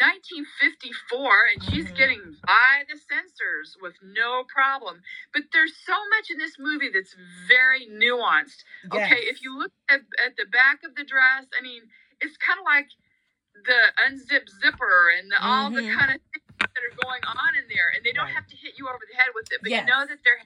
1954, 0.00 1.46
and 1.52 1.62
she's 1.64 1.90
Mhm. 1.90 1.96
getting 1.96 2.36
by 2.46 2.84
the 2.88 2.98
censors 2.98 3.76
with 3.80 3.96
no 4.02 4.44
problem. 4.44 5.02
But 5.34 5.44
there's 5.52 5.76
so 5.76 5.96
much 6.10 6.30
in 6.30 6.38
this 6.38 6.58
movie 6.58 6.90
that's 6.90 7.14
very 7.48 7.86
nuanced. 7.88 8.64
Okay, 8.92 9.20
if 9.28 9.42
you 9.42 9.58
look 9.58 9.72
at, 9.90 10.00
at 10.24 10.36
the 10.36 10.46
back 10.46 10.84
of 10.84 10.94
the 10.96 11.04
dress, 11.04 11.46
I 11.58 11.62
mean, 11.62 11.82
it's 12.20 12.36
kind 12.38 12.58
of 12.60 12.64
like 12.66 12.88
the 13.66 13.92
unzip 14.08 14.48
zipper 14.62 15.10
and 15.18 15.30
the, 15.32 15.42
all 15.42 15.70
the 15.70 15.82
Mhm. 15.82 15.98
kind 15.98 16.12
of 16.12 16.20
things 16.32 16.44
that 16.74 16.84
are 16.84 16.96
going 17.04 17.24
on 17.24 17.56
in 17.56 17.68
there, 17.68 17.90
and 17.94 18.04
they 18.04 18.12
don't 18.12 18.26
Right. 18.26 18.34
have 18.36 18.46
to 18.48 18.56
hit 18.56 18.78
you 18.78 18.88
over 18.88 19.04
the 19.10 19.16
head 19.16 19.30
with 19.34 19.50
it, 19.52 19.60
but 19.62 19.70
Yes. 19.70 19.80
you 19.80 19.86
know 19.86 20.06
that 20.06 20.22
they're 20.24 20.42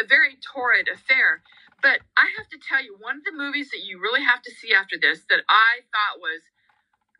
a 0.00 0.06
very 0.06 0.36
torrid 0.40 0.88
affair. 0.88 1.42
But 1.82 2.00
I 2.16 2.28
have 2.36 2.48
to 2.48 2.58
tell 2.58 2.82
you, 2.82 2.96
one 3.00 3.16
of 3.16 3.24
the 3.24 3.36
movies 3.36 3.70
that 3.70 3.84
you 3.84 4.00
really 4.00 4.22
have 4.24 4.42
to 4.42 4.50
see 4.50 4.74
after 4.74 4.96
this 5.00 5.24
that 5.30 5.40
I 5.48 5.84
thought 5.92 6.20
was 6.20 6.40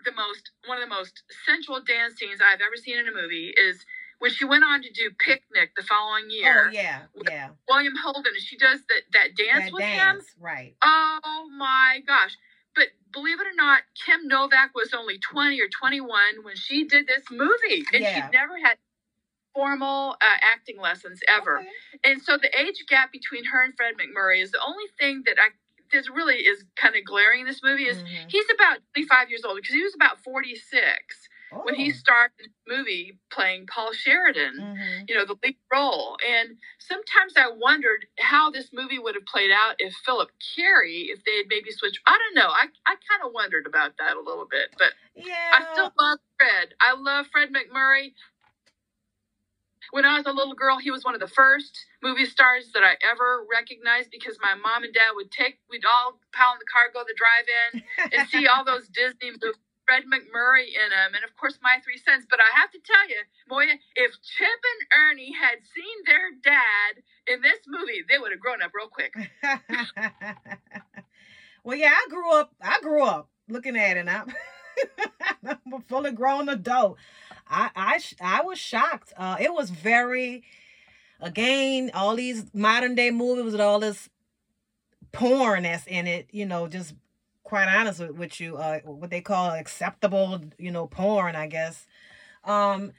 the 0.05 0.13
most 0.13 0.51
one 0.67 0.79
of 0.81 0.85
the 0.89 0.95
most 0.95 1.23
sensual 1.47 1.81
dance 1.81 2.17
scenes 2.17 2.41
I've 2.41 2.61
ever 2.61 2.77
seen 2.77 2.99
in 2.99 3.09
a 3.09 3.13
movie 3.13 3.53
is 3.57 3.85
when 4.19 4.31
she 4.31 4.45
went 4.45 4.65
on 4.65 4.83
to 4.83 4.91
do 4.93 5.11
Picnic 5.19 5.73
the 5.77 5.83
following 5.83 6.25
oh, 6.29 6.35
year. 6.35 6.65
Oh 6.69 6.71
yeah, 6.73 6.99
yeah. 7.29 7.49
William 7.69 7.95
Holden, 7.97 8.33
and 8.35 8.43
she 8.43 8.57
does 8.57 8.81
that 8.89 9.03
that 9.13 9.37
dance 9.37 9.67
That 9.67 9.73
with 9.73 9.85
him. 9.85 10.21
right? 10.39 10.77
Oh 10.83 11.49
my 11.57 12.01
gosh. 12.07 12.37
But 12.75 12.89
believe 13.13 13.41
it 13.41 13.47
or 13.47 13.57
not, 13.57 13.83
Kim 14.07 14.29
Novak 14.29 14.71
was 14.75 14.95
only 14.95 15.19
20 15.19 15.61
or 15.61 15.69
21 15.69 16.45
when 16.45 16.57
she 16.57 16.85
did 16.85 17.07
this 17.07 17.25
movie. 17.31 17.85
And 17.93 18.05
Yeah. 18.05 18.15
she'd 18.15 18.33
never 18.33 18.59
had 18.63 18.79
formal 19.55 20.17
uh, 20.21 20.37
acting 20.43 20.79
lessons 20.81 21.21
ever. 21.29 21.59
Okay. 21.61 21.69
And 22.05 22.23
so 22.23 22.39
the 22.39 22.51
age 22.59 22.85
gap 22.89 23.13
between 23.13 23.45
her 23.47 23.63
and 23.65 23.75
Fred 23.77 23.95
MacMurray 23.97 24.43
is 24.43 24.51
the 24.53 24.61
only 24.67 24.85
thing 24.99 25.23
that 25.27 25.37
I 25.41 25.49
this 25.93 26.09
really 26.09 26.37
is 26.37 26.65
kind 26.77 26.95
of 26.95 27.05
glaring 27.05 27.41
in 27.41 27.47
this 27.47 27.63
movie 27.65 27.87
is 27.87 27.99
Mhm. 28.03 28.31
he's 28.31 28.47
about 28.55 28.79
25 28.95 29.29
years 29.29 29.45
old 29.45 29.57
because 29.57 29.75
he 29.75 29.83
was 29.83 29.95
about 29.95 30.23
46 30.23 31.29
when 31.65 31.75
he 31.75 31.91
Oh. 31.91 31.95
started 31.95 32.53
the 32.67 32.77
movie 32.77 33.19
playing 33.33 33.67
Paul 33.67 33.93
Sheridan 33.93 34.55
Mhm. 34.57 35.09
you 35.09 35.17
know, 35.17 35.25
the 35.25 35.37
lead 35.43 35.57
role. 35.73 36.17
And 36.25 36.59
sometimes 36.79 37.37
I 37.37 37.49
wondered 37.49 38.07
how 38.21 38.51
this 38.51 38.73
movie 38.73 39.01
would 39.01 39.17
have 39.17 39.27
played 39.27 39.51
out 39.51 39.77
if 39.81 39.93
Philip 40.07 40.31
Carey, 40.55 41.11
if 41.11 41.25
they 41.25 41.39
had 41.39 41.47
maybe 41.49 41.73
switched. 41.73 42.01
I 42.07 42.17
don't 42.19 42.35
know. 42.37 42.51
I, 42.51 42.69
I 42.87 42.95
kind 43.09 43.23
of 43.25 43.33
wondered 43.33 43.67
about 43.67 43.97
that 43.99 44.17
a 44.17 44.21
little 44.21 44.47
bit, 44.47 44.75
but 44.79 44.93
Yeah. 45.17 45.51
I 45.55 45.73
still 45.73 45.93
love 45.99 46.21
Fred. 46.39 46.75
I 46.81 46.93
love 46.95 47.27
Fred 47.33 47.53
MacMurray. 47.53 48.15
When 49.91 50.05
I 50.05 50.17
was 50.17 50.27
a 50.27 50.33
little 50.33 50.55
girl, 50.55 50.79
he 50.79 50.91
was 50.91 51.05
one 51.05 51.15
of 51.15 51.21
the 51.21 51.29
first 51.29 51.87
movie 52.03 52.25
stars 52.25 52.71
that 52.75 52.85
I 52.85 52.97
ever 53.11 53.45
recognized 53.51 54.11
because 54.11 54.39
my 54.41 54.55
mom 54.55 54.85
and 54.85 54.95
dad 54.95 55.13
would 55.15 55.31
take, 55.31 55.59
we'd 55.71 55.85
all 55.85 56.21
pile 56.33 56.55
in 56.55 56.59
the 56.61 56.71
car, 56.71 56.89
go 56.95 57.01
to 57.01 57.07
the 57.09 57.19
drive-in, 57.19 57.83
and 58.13 58.29
see 58.29 58.47
all 58.47 58.65
those 58.65 58.89
Disney 58.89 59.33
movies. 59.33 59.57
Fred 59.91 60.05
MacMurray 60.05 60.69
in 60.71 60.91
them, 60.91 61.15
and 61.19 61.25
of 61.25 61.37
course 61.37 61.59
my 61.63 61.79
three 61.83 61.99
sons. 61.99 62.25
But 62.31 62.39
I 62.39 62.47
have 62.61 62.71
to 62.71 62.79
tell 62.79 63.09
you, 63.09 63.17
Moya, 63.49 63.75
if 63.97 64.13
Chip 64.23 64.47
and 64.47 64.87
Ernie 64.95 65.33
had 65.35 65.59
seen 65.75 66.05
their 66.07 66.31
dad 66.45 67.03
in 67.27 67.43
this 67.43 67.59
movie, 67.67 68.05
they 68.09 68.19
would 68.19 68.31
have 68.31 68.39
grown 68.39 68.63
up 68.63 68.71
real 68.73 68.87
quick. 68.87 69.13
well, 71.65 71.77
yeah, 71.77 71.91
I 71.91 72.07
grew 72.09 72.33
up. 72.39 72.55
I 72.63 72.79
grew 72.81 73.03
up 73.03 73.31
looking 73.49 73.77
at 73.77 73.97
it. 73.97 74.01
and 74.01 74.11
I'm, 74.11 74.29
I'm 74.29 74.35
a 75.20 75.20
fully 75.89 76.13
grown 76.13 76.49
adult. 76.49 76.99
I 77.49 77.71
I 77.75 78.01
I 78.21 78.43
was 78.43 78.59
shocked. 78.59 79.13
Uh, 79.17 79.37
it 79.41 79.53
was 79.53 79.71
very, 79.71 80.43
again, 81.21 81.91
all 81.95 82.17
these 82.17 82.47
modern 82.55 82.95
day 82.95 83.11
movies 83.11 83.53
with 83.53 83.61
all 83.61 83.81
this 83.81 84.09
porn 85.13 85.65
that's 85.65 85.87
in 85.87 86.07
it. 86.07 86.29
You 86.33 86.47
know, 86.47 86.69
just 86.69 86.95
quite 87.43 87.69
honest 87.69 88.01
with, 88.01 88.13
with 88.13 88.41
you, 88.41 88.57
uh, 88.57 88.81
what 88.81 89.11
they 89.11 89.21
call 89.21 89.51
acceptable, 89.51 90.41
you 90.59 90.71
know, 90.71 90.87
porn. 90.87 91.37
I 91.37 91.47
guess. 91.47 91.87
Um, 92.45 92.93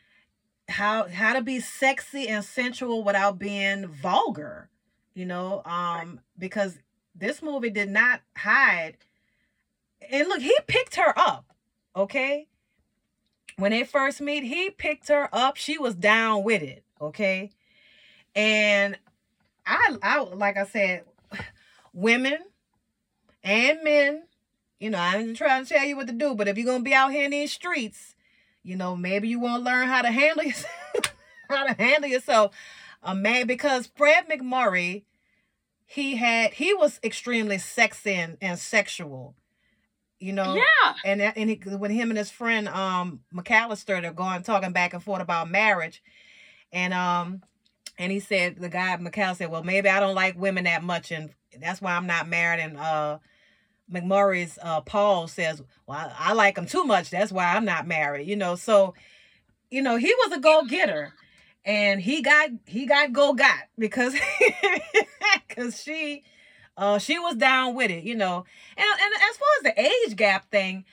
how 0.71 1.07
how 1.07 1.33
to 1.33 1.41
be 1.41 1.59
sexy 1.59 2.27
and 2.27 2.43
sensual 2.43 3.03
without 3.03 3.37
being 3.37 3.87
vulgar 3.87 4.69
you 5.13 5.25
know 5.25 5.61
um 5.65 6.19
because 6.37 6.79
this 7.13 7.41
movie 7.41 7.69
did 7.69 7.89
not 7.89 8.21
hide 8.37 8.97
and 10.09 10.27
look 10.27 10.41
he 10.41 10.55
picked 10.67 10.95
her 10.95 11.13
up 11.17 11.45
okay 11.95 12.47
when 13.57 13.71
they 13.71 13.83
first 13.83 14.21
meet 14.21 14.43
he 14.43 14.69
picked 14.69 15.07
her 15.07 15.29
up. 15.33 15.57
She 15.57 15.77
was 15.77 15.95
down 15.95 16.43
with 16.43 16.61
it 16.61 16.83
okay? 17.01 17.51
And 18.35 18.97
i 19.63 19.95
i 20.01 20.19
like 20.19 20.57
i 20.57 20.65
said 20.65 21.03
women 21.93 22.37
and 23.43 23.83
men 23.83 24.23
you 24.79 24.89
know 24.89 24.97
i 24.97 25.17
ain't 25.17 25.37
trying 25.37 25.63
to 25.63 25.71
tell 25.71 25.85
you 25.85 25.95
what 25.95 26.07
to 26.07 26.13
do 26.13 26.33
but 26.33 26.47
if 26.47 26.57
you're 26.57 26.65
gonna 26.65 26.83
be 26.83 26.95
out 26.95 27.11
here 27.11 27.25
in 27.25 27.31
these 27.31 27.51
streets 27.51 28.15
you 28.63 28.75
know 28.75 28.95
maybe 28.95 29.27
you 29.27 29.39
want 29.39 29.63
to 29.63 29.69
learn 29.69 29.87
how 29.87 30.01
to 30.01 30.11
handle 30.11 30.43
yourself 30.43 30.71
how 31.49 31.67
to 31.67 31.73
handle 31.73 32.09
yourself. 32.09 32.55
A 33.03 33.13
man 33.13 33.47
because 33.47 33.87
fred 33.95 34.29
macmurray 34.29 35.03
he 35.85 36.15
had 36.15 36.53
he 36.53 36.73
was 36.73 36.99
extremely 37.03 37.57
sexy 37.57 38.13
and, 38.13 38.37
and 38.41 38.57
sexual 38.57 39.35
you 40.21 40.33
know 40.33 40.55
Yeah. 40.55 40.93
and 41.03 41.21
and 41.21 41.49
he, 41.49 41.55
when 41.55 41.91
him 41.91 42.11
and 42.11 42.17
his 42.17 42.31
friend 42.31 42.67
um 42.67 43.21
McAllister 43.33 44.01
they're 44.01 44.13
going 44.13 44.43
talking 44.43 44.71
back 44.71 44.93
and 44.93 45.03
forth 45.03 45.21
about 45.21 45.49
marriage, 45.49 46.01
and 46.71 46.93
um 46.93 47.41
and 47.97 48.11
he 48.11 48.19
said 48.19 48.57
the 48.57 48.69
guy 48.69 48.95
McAllister 48.97 49.37
said, 49.37 49.51
well 49.51 49.63
maybe 49.63 49.89
I 49.89 49.99
don't 49.99 50.15
like 50.15 50.39
women 50.39 50.63
that 50.65 50.83
much 50.83 51.11
and 51.11 51.31
that's 51.59 51.81
why 51.81 51.93
I'm 51.93 52.07
not 52.07 52.29
married 52.29 52.61
and 52.61 52.77
uh 52.77 53.17
MacMurray's 53.91 54.57
uh 54.61 54.81
Paul 54.81 55.27
says 55.27 55.61
well 55.87 55.97
I, 56.17 56.29
I 56.29 56.33
like 56.33 56.57
him 56.57 56.65
too 56.65 56.83
much 56.85 57.09
that's 57.09 57.31
why 57.31 57.55
I'm 57.55 57.65
not 57.65 57.87
married 57.87 58.27
you 58.27 58.35
know 58.35 58.55
so 58.55 58.93
you 59.69 59.81
know 59.81 59.97
he 59.97 60.13
was 60.25 60.37
a 60.37 60.39
go 60.39 60.63
getter 60.65 61.13
and 61.65 62.01
he 62.01 62.21
got 62.21 62.49
he 62.65 62.85
got 62.85 63.11
go 63.11 63.33
got 63.33 63.59
because 63.77 64.15
because 65.47 65.81
she 65.81 66.23
uh 66.77 66.97
she 66.97 67.19
was 67.19 67.35
down 67.35 67.75
with 67.75 67.91
it 67.91 68.03
you 68.03 68.15
know 68.15 68.43
and 68.77 68.85
and 69.03 69.13
as 69.29 69.37
far 69.37 69.47
as 69.59 69.63
the 69.63 69.81
age 69.81 70.15
gap 70.15 70.49
thing 70.51 70.85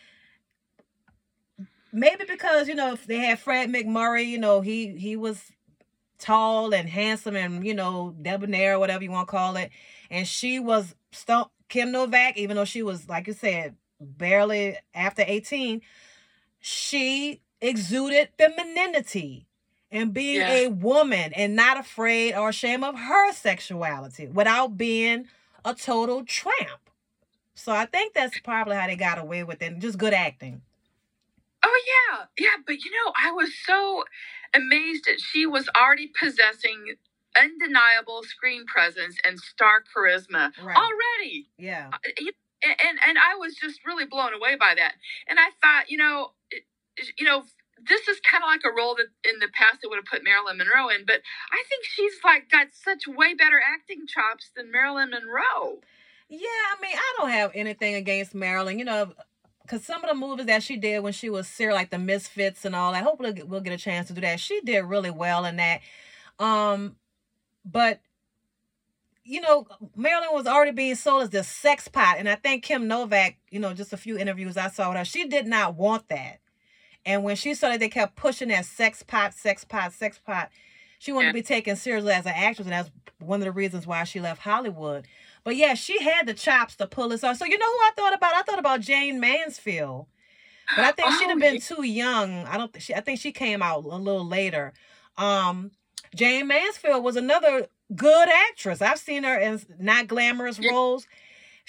maybe 1.92 2.24
because 2.28 2.68
you 2.68 2.74
know 2.74 2.92
if 2.92 3.06
they 3.06 3.18
had 3.18 3.38
Fred 3.38 3.70
MacMurray 3.70 4.26
you 4.26 4.38
know 4.38 4.60
he 4.60 4.88
he 4.96 5.16
was 5.16 5.52
tall 6.18 6.74
and 6.74 6.88
handsome 6.88 7.36
and 7.36 7.64
you 7.64 7.74
know 7.74 8.14
debonair 8.20 8.78
whatever 8.78 9.04
you 9.04 9.10
want 9.10 9.28
to 9.28 9.30
call 9.30 9.56
it 9.56 9.70
and 10.10 10.26
she 10.26 10.58
was 10.58 10.94
st- 11.12 11.46
Kim 11.68 11.92
Novak 11.92 12.36
even 12.36 12.56
though 12.56 12.64
she 12.64 12.82
was 12.82 13.08
like 13.08 13.26
you 13.26 13.32
said 13.32 13.76
barely 14.00 14.76
after 14.94 15.22
18 15.26 15.80
she 16.60 17.40
exuded 17.60 18.28
femininity 18.36 19.46
and 19.90 20.12
being 20.12 20.40
Yeah. 20.40 20.52
a 20.52 20.68
woman 20.68 21.32
and 21.34 21.56
not 21.56 21.78
afraid 21.78 22.34
or 22.34 22.50
ashamed 22.50 22.84
of 22.84 22.98
her 22.98 23.32
sexuality 23.32 24.26
without 24.26 24.76
being 24.76 25.26
a 25.68 25.74
total 25.74 26.24
tramp. 26.24 26.80
So 27.54 27.72
I 27.72 27.86
think 27.86 28.14
that's 28.14 28.38
probably 28.40 28.76
how 28.76 28.86
they 28.86 28.96
got 28.96 29.18
away 29.18 29.44
with 29.44 29.62
it. 29.62 29.78
Just 29.78 29.98
good 29.98 30.14
acting. 30.14 30.62
Oh 31.64 31.82
yeah, 32.10 32.24
yeah. 32.38 32.62
But 32.66 32.84
you 32.84 32.90
know, 32.90 33.12
I 33.22 33.32
was 33.32 33.50
so 33.66 34.04
amazed 34.54 35.04
that 35.06 35.20
she 35.20 35.46
was 35.46 35.68
already 35.76 36.10
possessing 36.20 36.94
undeniable 37.36 38.22
screen 38.24 38.64
presence 38.66 39.16
and 39.26 39.38
star 39.38 39.82
charisma 39.94 40.52
Right. 40.62 40.76
already. 40.76 41.48
Yeah. 41.58 41.90
Uh, 41.92 41.98
you- 42.18 42.32
and 42.80 42.98
and 43.06 43.18
I 43.18 43.36
was 43.36 43.54
just 43.54 43.80
really 43.86 44.06
blown 44.06 44.34
away 44.34 44.56
by 44.56 44.74
that. 44.76 44.94
And 45.28 45.38
I 45.38 45.50
thought, 45.62 45.90
you 45.90 45.96
know, 45.98 46.32
you 47.18 47.24
know, 47.24 47.44
this 47.86 48.08
is 48.08 48.20
kind 48.20 48.42
of 48.42 48.48
like 48.48 48.62
a 48.64 48.74
role 48.74 48.96
that 48.96 49.06
in 49.28 49.38
the 49.40 49.48
past 49.52 49.80
they 49.82 49.88
would 49.88 49.96
have 49.96 50.04
put 50.04 50.24
Marilyn 50.24 50.58
Monroe 50.58 50.88
in, 50.88 51.04
but 51.06 51.20
I 51.52 51.62
think 51.68 51.84
she's 51.84 52.14
like 52.24 52.50
got 52.50 52.68
such 52.72 53.06
way 53.06 53.34
better 53.34 53.60
acting 53.60 54.06
chops 54.06 54.50
than 54.56 54.72
Marilyn 54.72 55.10
Monroe. 55.10 55.80
Yeah, 56.28 56.40
I 56.46 56.80
mean, 56.82 56.94
I 56.94 57.14
don't 57.18 57.30
have 57.30 57.52
anything 57.54 57.94
against 57.94 58.34
Marilyn, 58.34 58.78
you 58.78 58.84
know, 58.84 59.12
because 59.62 59.84
some 59.84 60.02
of 60.04 60.10
the 60.10 60.14
movies 60.14 60.46
that 60.46 60.62
she 60.62 60.76
did 60.76 61.02
when 61.02 61.12
she 61.12 61.30
was 61.30 61.48
Sarah, 61.48 61.74
like 61.74 61.90
the 61.90 61.98
Misfits 61.98 62.64
and 62.64 62.74
all 62.74 62.92
that, 62.92 63.04
hopefully 63.04 63.42
we'll 63.46 63.60
get 63.60 63.72
a 63.72 63.78
chance 63.78 64.08
to 64.08 64.14
do 64.14 64.20
that. 64.22 64.40
She 64.40 64.60
did 64.60 64.80
really 64.80 65.10
well 65.10 65.44
in 65.44 65.56
that. 65.56 65.80
Um, 66.38 66.96
but 67.64 68.00
you 69.24 69.42
know, 69.42 69.66
Marilyn 69.94 70.30
was 70.32 70.46
already 70.46 70.70
being 70.70 70.94
sold 70.94 71.22
as 71.22 71.30
the 71.30 71.44
sex 71.44 71.86
pot, 71.86 72.16
and 72.18 72.28
I 72.30 72.34
think 72.34 72.62
Kim 72.62 72.88
Novak, 72.88 73.36
you 73.50 73.60
know, 73.60 73.74
just 73.74 73.92
a 73.92 73.98
few 73.98 74.16
interviews 74.16 74.56
I 74.56 74.68
saw 74.68 74.88
with 74.88 74.96
her, 74.96 75.04
she 75.04 75.28
did 75.28 75.46
not 75.46 75.74
want 75.76 76.08
that. 76.08 76.38
And 77.06 77.24
when 77.24 77.36
she 77.36 77.54
saw 77.54 77.68
that 77.68 77.80
they 77.80 77.88
kept 77.88 78.16
pushing 78.16 78.48
that 78.48 78.66
sex 78.66 79.02
pot, 79.02 79.34
sex 79.34 79.64
pot, 79.64 79.92
sex 79.92 80.18
pot, 80.18 80.50
she 80.98 81.12
wanted 81.12 81.26
yeah. 81.26 81.32
to 81.32 81.38
be 81.38 81.42
taken 81.42 81.76
seriously 81.76 82.12
as 82.12 82.26
an 82.26 82.32
actress, 82.34 82.66
and 82.66 82.72
that's 82.72 82.90
one 83.18 83.40
of 83.40 83.44
the 83.44 83.52
reasons 83.52 83.86
why 83.86 84.04
she 84.04 84.20
left 84.20 84.42
Hollywood. 84.42 85.06
But 85.44 85.56
yeah, 85.56 85.74
she 85.74 86.02
had 86.02 86.26
the 86.26 86.34
chops 86.34 86.76
to 86.76 86.86
pull 86.86 87.08
this 87.08 87.24
off. 87.24 87.36
So 87.36 87.44
you 87.44 87.58
know 87.58 87.66
who 87.66 87.78
I 87.78 87.90
thought 87.96 88.14
about? 88.14 88.34
I 88.34 88.42
thought 88.42 88.58
about 88.58 88.80
Jayne 88.80 89.20
Mansfield, 89.20 90.06
but 90.76 90.84
I 90.84 90.92
think 90.92 91.08
oh, 91.10 91.18
she'd 91.18 91.30
have 91.30 91.38
been 91.38 91.60
too 91.60 91.84
young. 91.84 92.44
I 92.46 92.58
don't. 92.58 92.72
Think 92.72 92.82
she, 92.82 92.94
I 92.94 93.00
think 93.00 93.20
she 93.20 93.32
came 93.32 93.62
out 93.62 93.84
a 93.84 93.96
little 93.96 94.26
later. 94.26 94.72
Um, 95.16 95.70
Jayne 96.14 96.48
Mansfield 96.48 97.04
was 97.04 97.16
another 97.16 97.68
good 97.94 98.28
actress. 98.50 98.82
I've 98.82 98.98
seen 98.98 99.22
her 99.22 99.38
in 99.38 99.60
not 99.78 100.08
glamorous 100.08 100.58
roles. 100.58 101.06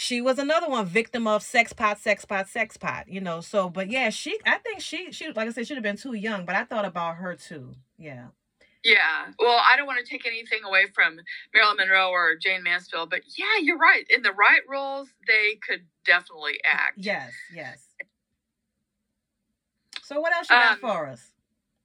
She 0.01 0.21
was 0.21 0.39
another 0.39 0.69
one 0.69 0.85
victim 0.85 1.27
of 1.27 1.43
sex 1.43 1.73
pot, 1.73 1.99
sex 1.99 2.23
pot, 2.23 2.47
sex 2.47 2.77
pot. 2.77 3.09
You 3.09 3.19
know. 3.19 3.41
So, 3.41 3.67
but 3.67 3.89
yeah, 3.89 4.09
she. 4.11 4.39
I 4.45 4.57
think 4.59 4.79
she. 4.79 5.11
She 5.11 5.27
like 5.33 5.49
I 5.49 5.51
said, 5.51 5.67
should 5.67 5.75
have 5.75 5.83
been 5.83 5.97
too 5.97 6.13
young. 6.13 6.45
But 6.45 6.55
I 6.55 6.63
thought 6.63 6.85
about 6.85 7.17
her 7.17 7.35
too. 7.35 7.73
Yeah. 7.97 8.27
Yeah. 8.81 9.27
Well, 9.37 9.59
I 9.69 9.75
don't 9.75 9.87
want 9.87 9.99
to 9.99 10.09
take 10.09 10.25
anything 10.25 10.59
away 10.65 10.85
from 10.95 11.19
Marilyn 11.53 11.75
Monroe 11.75 12.11
or 12.11 12.37
Jayne 12.37 12.63
Mansfield, 12.63 13.09
but 13.09 13.23
yeah, 13.37 13.59
you're 13.61 13.77
right. 13.77 14.05
In 14.09 14.21
the 14.21 14.31
right 14.31 14.61
roles, 14.69 15.09
they 15.27 15.59
could 15.67 15.81
definitely 16.05 16.61
act. 16.63 16.93
Yes, 16.95 17.33
yes. 17.53 17.85
So 20.03 20.21
what 20.21 20.33
else 20.33 20.49
you 20.49 20.55
got 20.55 20.71
um, 20.71 20.79
for 20.79 21.07
us? 21.07 21.29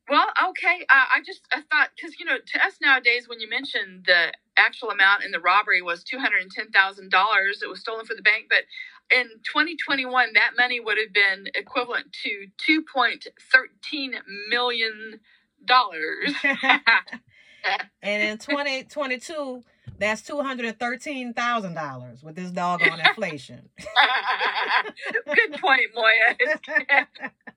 Well, 0.09 0.28
okay. 0.50 0.87
Uh, 0.88 1.06
I 1.16 1.21
just 1.26 1.40
I 1.52 1.62
thought 1.68 1.88
because 1.97 2.14
you 2.21 2.26
know 2.26 2.37
to 2.38 2.64
us 2.64 2.75
nowadays, 2.80 3.28
when 3.28 3.40
you 3.40 3.50
mentioned 3.50 4.04
the 4.06 4.33
actual 4.56 4.90
amount 4.90 5.25
in 5.25 5.30
the 5.30 5.40
robbery 5.40 5.82
was 5.82 6.02
two 6.04 6.18
hundred 6.18 6.42
and 6.42 6.50
ten 6.50 6.70
thousand 6.70 7.11
dollars, 7.11 7.62
it 7.62 7.68
was 7.68 7.80
stolen 7.80 8.04
from 8.06 8.16
the 8.16 8.23
bank. 8.23 8.46
But 8.49 8.64
in 9.11 9.26
2021, 9.44 10.32
that 10.34 10.52
money 10.56 10.80
would 10.80 10.99
have 10.99 11.12
been 11.12 11.49
equivalent 11.54 12.12
to 12.25 12.46
2.13 12.68 14.11
million 14.49 15.20
dollars. 15.64 16.34
and 18.02 18.23
in 18.23 18.38
2022, 18.38 19.64
that's 19.98 20.22
two 20.22 20.40
hundred 20.40 20.66
and 20.66 20.78
thirteen 20.78 21.34
thousand 21.34 21.74
dollars 21.74 22.22
with 22.22 22.36
this 22.36 22.50
doggone 22.50 23.00
inflation. 23.00 23.68
Good 25.26 25.60
point, 25.60 25.90
Moya. 25.94 26.36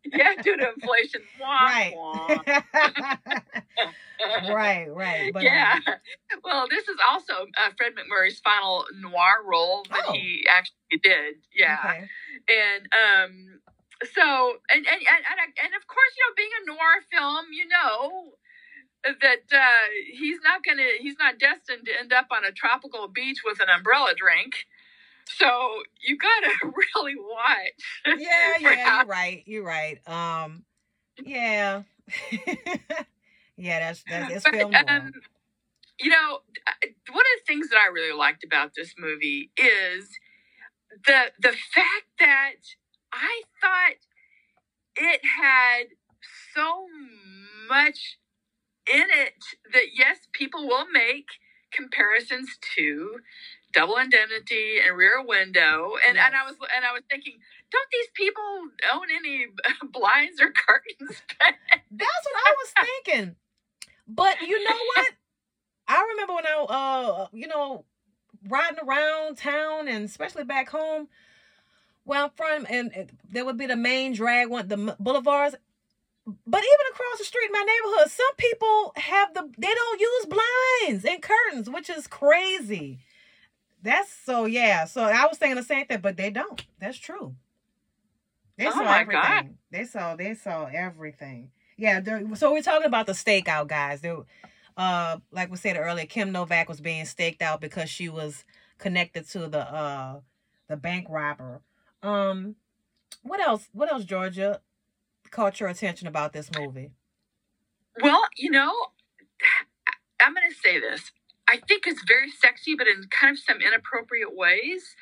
yeah, 0.06 0.42
due 0.42 0.58
to 0.58 0.70
inflation. 0.74 1.22
right. 1.42 1.94
right, 4.50 4.88
right. 4.88 5.34
But, 5.34 5.44
yeah. 5.44 5.80
Um, 5.88 5.94
well, 6.44 6.68
this 6.70 6.88
is 6.88 6.98
also 7.10 7.34
uh, 7.34 7.72
Fred 7.78 7.94
MacMurray's 7.94 8.40
final 8.40 8.86
noir 9.00 9.44
role 9.46 9.86
that 9.90 10.04
oh. 10.08 10.14
he 10.14 10.46
actually 10.50 11.00
did. 11.02 11.36
Yeah. 11.56 11.78
Okay. 11.84 12.10
And 12.50 12.88
um, 12.94 13.60
so 14.14 14.58
and 14.70 14.86
and, 14.86 15.02
and 15.02 15.54
and 15.64 15.74
of 15.74 15.88
course 15.88 16.12
you 16.16 16.24
know 16.24 16.34
being 16.38 16.54
a 16.62 16.66
noir 16.70 17.02
film 17.12 17.46
you 17.52 17.68
know 17.68 18.34
that 19.04 19.56
uh, 19.56 19.88
he's 20.12 20.40
not 20.44 20.64
gonna 20.64 20.88
he's 21.00 21.16
not 21.20 21.40
destined 21.40 21.86
to 21.86 21.92
end 22.00 22.14
up 22.14 22.28
on 22.32 22.46
a 22.46 22.52
tropical 22.52 23.08
beach 23.08 23.40
with 23.46 23.60
an 23.60 23.68
umbrella 23.70 24.14
drink. 24.16 24.66
So 25.30 25.48
you 26.02 26.18
gotta 26.18 26.54
really 26.96 27.16
watch 27.18 28.20
yeah 28.20 28.58
yeah 28.60 28.98
you're 28.98 29.06
right 29.06 29.44
you're 29.46 29.64
right. 29.66 30.00
Um 30.08 30.64
yeah. 31.24 31.84
Yeah 33.60 33.80
that's 33.80 34.04
that's 34.08 34.46
it's 34.46 34.48
film 34.48 34.72
um, 34.88 35.12
you 36.00 36.12
know 36.12 36.40
one 37.10 37.26
of 37.26 37.40
the 37.40 37.44
things 37.48 37.70
that 37.70 37.78
i 37.80 37.88
really 37.92 38.16
liked 38.16 38.44
about 38.44 38.74
this 38.76 38.94
movie 39.00 39.50
is 39.58 40.20
the 41.06 41.32
the 41.40 41.50
fact 41.50 42.08
that 42.20 42.62
I 43.12 43.42
thought 43.62 43.98
it 44.96 45.22
had 45.40 45.88
so 46.54 46.88
much 47.70 48.18
in 48.92 49.06
it 49.10 49.44
that 49.74 49.96
yes, 49.96 50.18
people 50.32 50.68
will 50.68 50.86
make 50.92 51.28
comparisons 51.72 52.58
to 52.76 53.20
double 53.74 53.98
indemnity 53.98 54.78
and 54.86 54.98
rear 54.98 55.24
window 55.24 55.96
and, 56.08 56.16
yes. 56.16 56.24
and 56.26 56.36
i 56.36 56.44
was 56.46 56.56
and 56.76 56.86
i 56.86 56.94
was 56.94 57.02
thinking 57.10 57.34
don't 57.70 57.88
these 57.92 58.08
people 58.14 58.42
own 58.94 59.08
any 59.14 59.46
blinds 59.92 60.42
or 60.42 60.52
curtains 60.52 61.22
that's 61.92 62.26
what 62.32 62.44
i 62.48 62.54
was 62.58 62.88
thinking 63.06 63.36
but 64.08 64.42
you 64.42 64.64
know 64.64 64.78
what 64.96 65.08
i 65.90 66.08
remember 66.12 66.34
when 66.36 66.48
i 66.48 66.66
uh 66.70 67.28
you 67.34 67.48
know 67.48 67.84
riding 68.48 68.80
around 68.88 69.38
town 69.38 69.90
and 69.90 70.06
especially 70.06 70.46
back 70.46 70.70
home 70.70 71.10
I'm 72.10 72.30
from, 72.32 72.66
and 72.70 73.12
there 73.30 73.46
would 73.46 73.58
be 73.58 73.66
the 73.66 73.76
main 73.76 74.14
drag 74.14 74.50
one, 74.50 74.68
the 74.68 74.96
boulevards. 75.00 75.56
But 76.46 76.60
even 76.60 76.86
across 76.92 77.20
the 77.20 77.24
street 77.24 77.46
in 77.46 77.54
my 77.54 77.66
neighborhood, 77.66 78.12
some 78.12 78.36
people 78.38 78.92
have 78.98 79.34
the 79.34 79.50
they 79.58 79.74
don't 79.74 80.02
use 80.02 80.26
blinds 80.26 81.06
and 81.06 81.22
curtains, 81.22 81.70
which 81.70 81.90
is 81.90 82.06
crazy. 82.06 83.00
That's 83.82 84.12
so 84.12 84.46
yeah. 84.46 84.86
So 84.86 85.04
I 85.04 85.26
was 85.28 85.38
saying 85.38 85.56
the 85.56 85.64
same 85.64 85.86
thing, 85.86 86.00
but 86.02 86.18
they 86.18 86.30
don't. 86.30 86.66
That's 86.80 86.98
true. 86.98 87.36
They 88.58 88.68
oh 88.68 88.72
saw 88.72 88.94
everything. 88.94 89.22
God. 89.22 89.50
They 89.72 89.86
saw 89.86 90.16
they 90.16 90.34
saw 90.34 90.66
everything. 90.66 91.52
Yeah. 91.78 92.02
So 92.34 92.52
we're 92.52 92.62
talking 92.62 92.88
about 92.88 93.06
the 93.06 93.14
stakeout 93.14 93.68
guys. 93.68 94.02
They, 94.02 94.14
uh, 94.76 95.18
like 95.32 95.50
we 95.50 95.58
said 95.58 95.78
earlier, 95.78 96.06
Kim 96.06 96.32
Novak 96.32 96.68
was 96.68 96.82
being 96.82 97.06
staked 97.06 97.42
out 97.42 97.62
because 97.62 97.90
she 97.90 98.10
was 98.10 98.44
connected 98.80 99.30
to 99.30 99.48
the 99.48 99.62
uh 99.62 100.20
the 100.68 100.76
bank 100.76 101.08
robber. 101.10 101.62
Um, 102.04 102.56
what 103.24 103.40
else? 103.40 103.70
What 103.72 103.92
else, 103.92 104.04
Georgia, 104.04 104.60
caught 105.32 105.60
your 105.60 105.70
attention 105.70 106.08
about 106.08 106.34
this 106.34 106.50
movie? 106.58 106.92
Well, 108.02 108.24
you 108.36 108.52
know, 108.52 108.72
I'm 110.22 110.34
going 110.34 110.50
to 110.50 110.56
say 110.56 110.80
this. 110.80 111.12
I 111.48 111.58
think 111.68 111.88
it's 111.88 112.04
very 112.08 112.30
sexy, 112.30 112.76
but 112.76 112.88
in 112.88 113.08
kind 113.10 113.32
of 113.32 113.40
some 113.40 113.62
inappropriate 113.62 114.36
ways. 114.36 114.96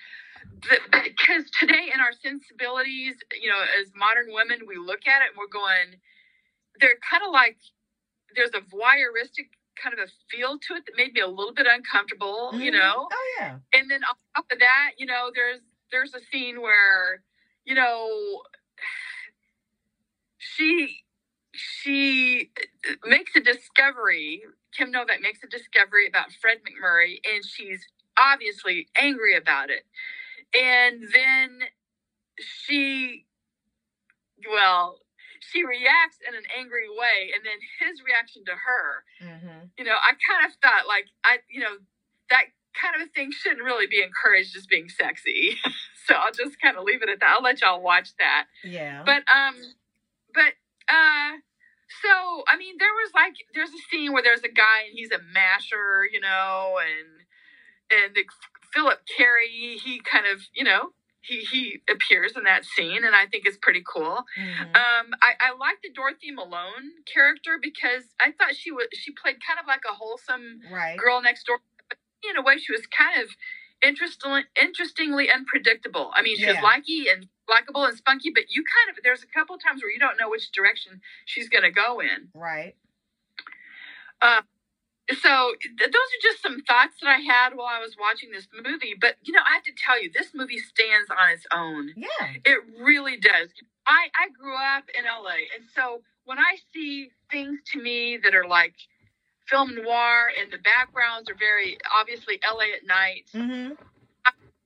Because 0.61 1.49
today, 1.57 1.89
in 1.93 1.99
our 1.99 2.13
sensibilities, 2.13 3.15
you 3.41 3.49
know, 3.49 3.59
as 3.81 3.91
modern 3.95 4.27
women, 4.29 4.59
we 4.67 4.77
look 4.77 5.07
at 5.07 5.23
it 5.23 5.33
and 5.33 5.37
we're 5.37 5.51
going, 5.51 5.99
they're 6.79 6.99
kind 7.09 7.23
of 7.25 7.33
like, 7.33 7.57
there's 8.35 8.53
a 8.53 8.61
voyeuristic 8.61 9.49
kind 9.81 9.93
of 9.93 9.99
a 9.99 10.07
feel 10.29 10.57
to 10.59 10.75
it 10.75 10.85
that 10.85 10.95
made 10.95 11.13
me 11.13 11.21
a 11.21 11.27
little 11.27 11.53
bit 11.53 11.67
uncomfortable, 11.69 12.51
mm-hmm. 12.53 12.61
you 12.61 12.71
know? 12.71 13.07
Oh, 13.11 13.35
yeah. 13.39 13.57
And 13.73 13.89
then 13.89 14.01
on 14.03 14.15
top 14.35 14.45
of 14.51 14.59
that, 14.59 14.91
you 14.97 15.05
know, 15.05 15.31
there's 15.33 15.61
there's 15.91 16.13
a 16.13 16.19
scene 16.31 16.61
where 16.61 17.21
you 17.65 17.75
know 17.75 18.41
she 20.53 21.03
she 21.51 22.51
makes 23.05 23.35
a 23.35 23.39
discovery 23.39 24.41
kim 24.75 24.91
novak 24.91 25.21
makes 25.21 25.39
a 25.43 25.47
discovery 25.47 26.07
about 26.07 26.31
fred 26.31 26.57
macmurray 26.59 27.19
and 27.25 27.43
she's 27.45 27.87
obviously 28.19 28.87
angry 28.97 29.35
about 29.35 29.69
it 29.69 29.83
and 30.53 31.03
then 31.13 31.59
she 32.37 33.25
well 34.51 34.99
she 35.39 35.63
reacts 35.63 36.17
in 36.27 36.35
an 36.35 36.43
angry 36.57 36.89
way 36.89 37.31
and 37.33 37.45
then 37.45 37.59
his 37.79 38.01
reaction 38.05 38.43
to 38.45 38.51
her 38.51 39.03
mm-hmm. 39.23 39.65
you 39.77 39.85
know 39.85 39.95
i 39.95 40.11
kind 40.11 40.45
of 40.45 40.51
thought 40.61 40.87
like 40.87 41.05
i 41.23 41.37
you 41.49 41.61
know 41.61 41.77
that 42.29 42.45
kind 42.79 42.95
of 42.95 43.07
a 43.07 43.11
thing 43.11 43.31
shouldn't 43.31 43.63
really 43.63 43.87
be 43.87 44.01
encouraged 44.01 44.55
as 44.55 44.65
being 44.65 44.89
sexy. 44.89 45.57
so 46.05 46.15
I'll 46.15 46.31
just 46.31 46.59
kind 46.61 46.77
of 46.77 46.83
leave 46.83 47.01
it 47.01 47.09
at 47.09 47.19
that. 47.21 47.35
I'll 47.37 47.43
let 47.43 47.61
y'all 47.61 47.81
watch 47.81 48.09
that. 48.19 48.45
Yeah. 48.63 49.03
But 49.05 49.23
um 49.33 49.55
but 50.35 50.53
uh 50.89 51.39
so 52.01 52.43
I 52.47 52.57
mean 52.57 52.75
there 52.79 52.93
was 52.93 53.11
like 53.15 53.35
there's 53.53 53.69
a 53.69 53.81
scene 53.89 54.13
where 54.13 54.23
there's 54.23 54.43
a 54.43 54.51
guy 54.51 54.85
and 54.87 54.93
he's 54.93 55.11
a 55.11 55.19
masher, 55.33 56.05
you 56.11 56.19
know, 56.19 56.77
and 56.81 57.25
and 57.91 58.15
the, 58.15 58.25
Philip 58.73 58.99
Carey, 59.15 59.79
he 59.81 60.01
kind 60.01 60.25
of, 60.25 60.41
you 60.53 60.63
know, 60.63 60.89
he 61.21 61.39
he 61.39 61.81
appears 61.89 62.35
in 62.35 62.43
that 62.43 62.65
scene 62.65 63.05
and 63.05 63.15
I 63.15 63.25
think 63.25 63.45
it's 63.45 63.57
pretty 63.57 63.83
cool. 63.85 64.25
Mm-hmm. 64.37 64.75
Um, 64.75 65.15
I, 65.21 65.33
I 65.39 65.57
like 65.57 65.77
the 65.81 65.91
Dorothy 65.93 66.31
Malone 66.31 67.01
character 67.11 67.57
because 67.61 68.03
I 68.19 68.31
thought 68.31 68.55
she 68.55 68.71
was 68.71 68.87
she 68.93 69.11
played 69.11 69.37
kind 69.45 69.59
of 69.59 69.65
like 69.65 69.81
a 69.89 69.93
wholesome 69.93 70.59
right. 70.71 70.97
girl 70.97 71.21
next 71.21 71.45
door 71.45 71.59
in 72.29 72.37
a 72.37 72.41
way, 72.41 72.57
she 72.57 72.71
was 72.71 72.85
kind 72.87 73.21
of 73.21 73.29
interestingly, 73.85 74.43
interestingly 74.59 75.29
unpredictable. 75.31 76.11
I 76.13 76.21
mean, 76.21 76.37
she's 76.37 76.47
Yeah. 76.47 76.61
likey 76.61 77.11
and 77.11 77.27
likable 77.47 77.83
and 77.85 77.95
spunky, 77.97 78.31
but 78.33 78.45
you 78.49 78.63
kind 78.63 78.95
of 78.97 79.03
there's 79.03 79.23
a 79.23 79.27
couple 79.27 79.57
times 79.57 79.81
where 79.83 79.91
you 79.91 79.99
don't 79.99 80.17
know 80.17 80.29
which 80.29 80.51
direction 80.51 81.01
she's 81.25 81.49
going 81.49 81.63
to 81.63 81.71
go 81.71 81.99
in. 81.99 82.29
Right. 82.33 82.75
Uh, 84.21 84.41
so 85.21 85.53
th- 85.61 85.91
those 85.91 86.09
are 86.15 86.21
just 86.21 86.41
some 86.41 86.61
thoughts 86.63 86.95
that 87.01 87.09
I 87.09 87.19
had 87.19 87.55
while 87.55 87.67
I 87.67 87.79
was 87.79 87.95
watching 87.99 88.31
this 88.31 88.47
movie. 88.53 88.95
But 88.99 89.17
you 89.21 89.33
know, 89.33 89.41
I 89.47 89.53
have 89.55 89.63
to 89.63 89.73
tell 89.77 90.01
you, 90.01 90.09
this 90.11 90.31
movie 90.33 90.57
stands 90.57 91.09
on 91.11 91.29
its 91.29 91.45
own. 91.53 91.93
Yeah. 91.95 92.33
It 92.43 92.59
really 92.81 93.17
does. 93.17 93.49
I, 93.87 94.07
I 94.15 94.29
grew 94.29 94.55
up 94.55 94.85
in 94.97 95.05
LA, 95.05 95.45
and 95.55 95.65
so 95.75 96.01
when 96.23 96.39
I 96.39 96.57
see 96.73 97.11
things 97.29 97.59
to 97.73 97.81
me 97.81 98.17
that 98.23 98.33
are 98.33 98.47
like 98.47 98.73
film 99.47 99.75
noir 99.75 100.29
and 100.39 100.51
the 100.51 100.57
backgrounds 100.59 101.29
are 101.29 101.35
very 101.35 101.77
obviously 101.99 102.39
LA 102.43 102.65
at 102.75 102.85
night, 102.85 103.25
Mm-hmm. 103.33 103.73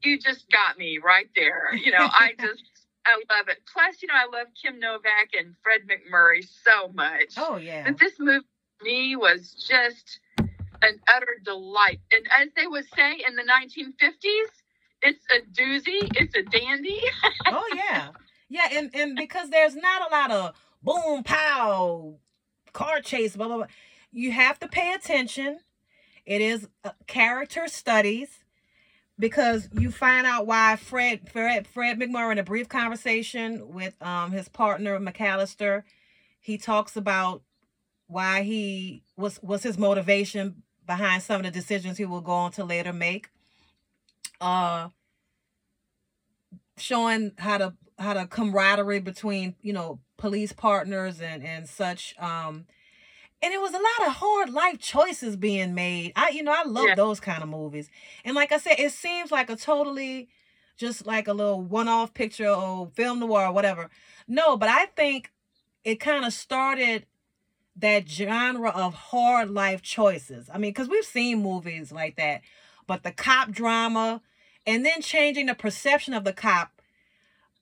you 0.04 0.18
just 0.20 0.50
got 0.52 0.78
me 0.78 1.00
right 1.04 1.30
there. 1.36 1.74
You 1.76 1.92
know, 1.92 2.08
I 2.10 2.34
just 2.40 2.64
I 3.06 3.16
love 3.36 3.48
it. 3.50 3.58
Plus, 3.72 4.02
you 4.02 4.08
know, 4.08 4.14
I 4.16 4.26
love 4.26 4.48
Kim 4.62 4.80
Novak 4.80 5.30
and 5.38 5.56
Fred 5.64 5.82
MacMurray 5.88 6.48
so 6.64 6.90
much. 6.94 7.34
Oh 7.38 7.58
yeah. 7.58 7.84
And 7.86 7.98
this 7.98 8.14
movie 8.20 8.46
me 8.82 9.16
was 9.16 9.54
just 9.68 10.20
an 10.82 11.00
utter 11.14 11.42
delight. 11.44 12.00
And 12.14 12.26
as 12.40 12.48
they 12.56 12.66
would 12.68 12.86
say 12.96 13.22
in 13.28 13.36
the 13.36 13.44
1950s, 13.44 14.50
it's 15.02 15.26
a 15.36 15.42
doozy, 15.62 16.10
it's 16.16 16.36
a 16.36 16.44
dandy. 16.44 17.02
oh 17.48 17.68
yeah. 17.76 18.10
Yeah, 18.52 18.68
and, 18.72 18.90
and 18.96 19.16
because 19.16 19.50
there's 19.50 19.76
not 19.76 20.10
a 20.10 20.14
lot 20.14 20.32
of 20.32 20.54
boom 20.82 21.24
pow 21.24 22.16
car 22.74 23.02
chase, 23.02 23.36
blah 23.36 23.48
blah 23.48 23.58
blah. 23.58 23.66
You 24.12 24.32
have 24.32 24.60
to 24.60 24.68
pay 24.68 24.94
attention. 24.94 25.60
It 26.26 26.42
is 26.42 26.68
uh, 26.84 26.92
character 27.08 27.68
studies 27.68 28.40
because 29.18 29.70
you 29.74 29.92
find 29.92 30.26
out 30.26 30.48
why 30.48 30.76
Fred 30.78 31.30
Fred 31.30 31.68
Fred 31.68 32.00
MacMurray 32.00 32.34
in 32.34 32.38
a 32.40 32.44
brief 32.44 32.70
conversation 32.70 33.74
with 33.74 33.96
um 34.02 34.32
his 34.32 34.48
partner 34.48 35.00
McAllister, 35.00 35.84
he 36.40 36.58
talks 36.58 36.96
about 36.96 37.44
why 38.08 38.44
he 38.44 39.04
was 39.18 39.40
was 39.44 39.64
his 39.64 39.78
motivation 39.78 40.64
behind 40.86 41.22
some 41.22 41.38
of 41.38 41.44
the 41.44 41.52
decisions 41.52 41.98
he 41.98 42.06
will 42.06 42.22
go 42.22 42.32
on 42.32 42.52
to 42.54 42.64
later 42.64 42.94
make. 42.94 43.30
Uh 44.42 44.90
showing 46.78 47.34
how 47.38 47.58
to 47.58 47.74
how 48.00 48.14
the 48.14 48.26
camaraderie 48.26 49.02
between 49.02 49.56
you 49.62 49.74
know 49.74 50.00
police 50.18 50.54
partners 50.54 51.22
and 51.22 51.44
and 51.44 51.68
such 51.68 52.16
um 52.20 52.66
and 53.42 53.54
it 53.54 53.62
was 53.62 53.72
a 53.74 53.78
lot 53.78 54.08
of 54.08 54.14
hard 54.16 54.50
life 54.50 54.80
choices 54.80 55.36
being 55.38 55.74
made. 55.74 56.12
I 56.16 56.30
you 56.30 56.44
know 56.44 56.54
i 56.56 56.64
love 56.64 56.88
Yeah. 56.90 56.96
those 56.96 57.20
kind 57.20 57.42
of 57.44 57.50
movies. 57.50 57.90
And 58.26 58.36
like 58.36 58.52
i 58.52 58.58
said 58.58 58.80
it 58.80 58.92
seems 58.92 59.32
like 59.32 59.50
a 59.50 59.56
totally 59.56 60.30
just 60.78 61.06
like 61.06 61.28
a 61.28 61.34
little 61.34 61.62
one-off 61.62 62.14
picture 62.14 62.48
or 62.50 62.88
film 62.94 63.20
noir 63.20 63.48
or 63.48 63.52
whatever. 63.52 63.90
No 64.28 64.58
but 64.58 64.70
i 64.70 64.86
think 64.88 65.32
it 65.84 65.96
kind 66.00 66.26
of 66.26 66.34
started 66.34 67.06
that 67.76 68.10
genre 68.10 68.70
of 68.72 68.94
hard 68.94 69.50
life 69.50 69.82
choices. 69.82 70.50
I 70.54 70.58
mean 70.58 70.72
because 70.72 70.90
we've 70.90 71.06
seen 71.06 71.42
movies 71.42 71.92
like 71.92 72.16
that 72.18 72.42
but 72.88 73.04
the 73.04 73.12
cop 73.12 73.52
drama 73.52 74.22
and 74.66 74.86
then 74.86 75.02
changing 75.02 75.46
the 75.46 75.56
perception 75.56 76.14
of 76.14 76.24
the 76.26 76.34
cop 76.34 76.79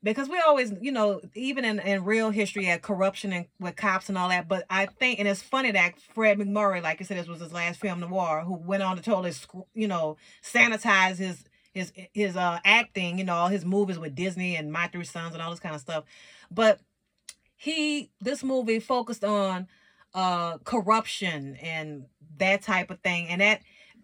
because 0.03 0.29
we 0.29 0.39
always 0.39 0.73
you 0.81 0.91
know 0.91 1.21
even 1.33 1.65
in, 1.65 1.79
in 1.79 2.03
real 2.03 2.29
history 2.29 2.65
had 2.65 2.81
corruption 2.81 3.33
and 3.33 3.45
with 3.59 3.75
cops 3.75 4.09
and 4.09 4.17
all 4.17 4.29
that 4.29 4.47
but 4.47 4.63
i 4.69 4.85
think 4.85 5.19
and 5.19 5.27
it's 5.27 5.41
funny 5.41 5.71
that 5.71 5.93
fred 6.13 6.37
macmurray 6.37 6.81
like 6.81 7.01
i 7.01 7.03
said 7.03 7.17
this 7.17 7.27
was 7.27 7.41
his 7.41 7.53
last 7.53 7.79
film 7.79 7.99
noir 7.99 8.43
who 8.45 8.55
went 8.55 8.83
on 8.83 8.95
to 8.95 9.01
totally 9.01 9.33
you 9.73 9.87
know 9.87 10.15
sanitize 10.43 11.17
his 11.17 11.43
his 11.77 11.93
his 12.13 12.35
uh 12.35 12.59
acting 12.65 13.17
you 13.17 13.23
know 13.23 13.33
all 13.33 13.47
his 13.47 13.63
movies 13.63 13.99
with 13.99 14.15
disney 14.15 14.55
and 14.55 14.71
my 14.71 14.87
three 14.87 15.03
sons 15.03 15.33
and 15.33 15.41
all 15.41 15.51
this 15.51 15.59
kind 15.59 15.75
of 15.75 15.81
stuff. 15.81 16.03
But 16.49 16.79
he 17.55 18.11
this 18.19 18.43
movie 18.43 18.79
focused 18.79 19.23
on 19.23 19.67
uh 20.13 20.57
corruption 20.59 21.55
and 21.61 22.05
that 22.37 22.61
type 22.63 22.89
of 22.91 22.99
thing 22.99 23.27
and 23.27 23.41
that 23.41 23.61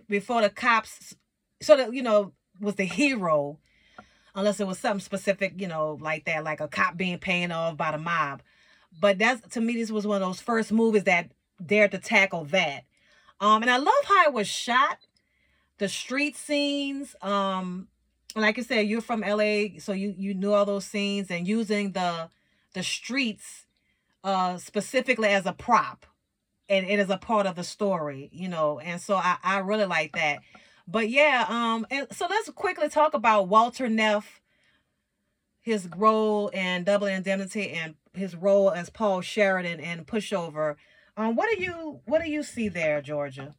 before 0.08 0.42
the 0.42 0.50
cops 0.50 1.16
sort 1.62 1.80
of 1.80 1.94
you 1.94 2.04
know 2.04 2.34
was 2.60 2.76
the 2.76 2.86
hero 2.86 3.60
unless 4.36 4.60
it 4.60 4.68
was 4.68 4.80
something 4.80 5.04
specific, 5.04 5.54
you 5.60 5.68
know, 5.68 5.98
like 6.02 6.26
that, 6.26 6.44
like 6.44 6.60
a 6.60 6.68
cop 6.68 6.98
being 6.98 7.18
paid 7.20 7.52
off 7.52 7.78
by 7.78 7.92
the 7.92 7.98
mob. 7.98 8.42
But 9.00 9.18
that's 9.20 9.48
to 9.54 9.62
me, 9.62 9.76
this 9.76 9.92
was 9.92 10.08
one 10.08 10.22
of 10.22 10.28
those 10.28 10.42
first 10.42 10.72
movies 10.72 11.04
that 11.06 11.32
dared 11.64 11.92
to 11.92 11.98
tackle 11.98 12.46
that. 12.46 12.84
Um, 13.40 13.62
and 13.62 13.72
I 13.72 13.78
love 13.78 13.94
how 14.06 14.26
it 14.26 14.34
was 14.34 14.48
shot, 14.48 15.00
the 15.78 15.90
street 15.90 16.36
scenes. 16.36 17.16
Um, 17.22 17.88
like 18.36 18.58
I 18.58 18.62
said, 18.62 18.88
you're 18.88 19.02
from 19.02 19.22
LA, 19.22 19.80
so 19.80 19.94
you 19.94 20.14
you 20.18 20.34
knew 20.34 20.54
all 20.54 20.66
those 20.66 20.86
scenes 20.86 21.30
and 21.30 21.48
using 21.48 21.92
the 21.92 22.30
the 22.74 22.84
streets 22.84 23.66
uh 24.24 24.58
specifically 24.58 25.28
as 25.28 25.46
a 25.46 25.54
prop 25.54 26.06
and 26.70 26.88
it 26.88 27.00
is 27.00 27.10
a 27.10 27.18
part 27.18 27.46
of 27.46 27.56
the 27.56 27.64
story, 27.64 28.30
you 28.32 28.48
know, 28.48 28.80
and 28.80 29.00
so 29.02 29.16
I, 29.16 29.38
I 29.44 29.60
really 29.60 29.86
like 29.86 30.14
that. 30.14 30.40
But 30.88 31.10
yeah, 31.10 31.46
um, 31.48 31.88
and 31.90 32.08
so 32.12 32.28
let's 32.30 32.50
quickly 32.50 32.90
talk 32.90 33.14
about 33.14 33.48
Walter 33.48 33.88
Neff, 33.88 34.42
his 35.62 35.88
role 35.96 36.50
in 36.50 36.84
Double 36.84 37.08
Indemnity, 37.08 37.70
and 37.70 37.96
his 38.14 38.36
role 38.36 38.72
as 38.72 38.90
Paul 38.90 39.22
Sheridan 39.22 39.80
in 39.80 40.06
Pushover. 40.06 40.76
Um, 41.16 41.36
what 41.36 41.50
do 41.50 41.64
you 41.64 42.02
what 42.06 42.22
do 42.22 42.30
you 42.30 42.44
see 42.44 42.68
there, 42.68 43.02
Georgia? 43.02 43.56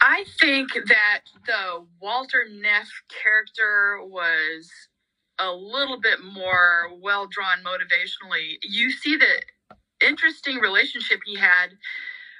I 0.00 0.24
think 0.40 0.70
that 0.74 1.22
the 1.46 1.84
Walter 2.00 2.46
Neff 2.48 2.88
character 3.22 3.98
was 4.02 4.70
a 5.40 5.50
little 5.52 6.00
bit 6.00 6.20
more 6.22 6.88
well 7.00 7.26
drawn 7.26 7.58
motivationally. 7.64 8.58
You 8.62 8.92
see 8.92 9.16
the 9.16 10.06
interesting 10.06 10.58
relationship 10.58 11.20
he 11.26 11.36
had 11.36 11.70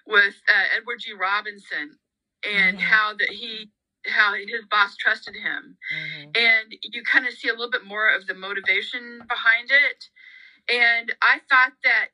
with 0.07 0.35
uh, 0.49 0.77
Edward 0.77 1.01
G. 1.01 1.13
Robinson 1.13 1.99
and 2.45 2.79
Mhm. 2.79 2.83
how 2.83 3.15
that 3.15 3.31
he 3.31 3.71
how 4.07 4.35
his 4.35 4.65
boss 4.71 4.97
trusted 4.97 5.37
him. 5.37 5.79
And 6.35 6.77
you 6.83 7.03
kind 7.05 7.27
of 7.27 7.35
see 7.35 7.49
a 7.49 7.53
little 7.53 7.71
bit 7.71 7.85
more 7.85 8.09
of 8.09 8.27
the 8.27 8.35
motivation 8.35 9.23
behind 9.29 9.71
it. 9.71 10.11
And 10.69 11.15
i 11.23 11.41
thought 11.51 11.75
that 11.85 12.09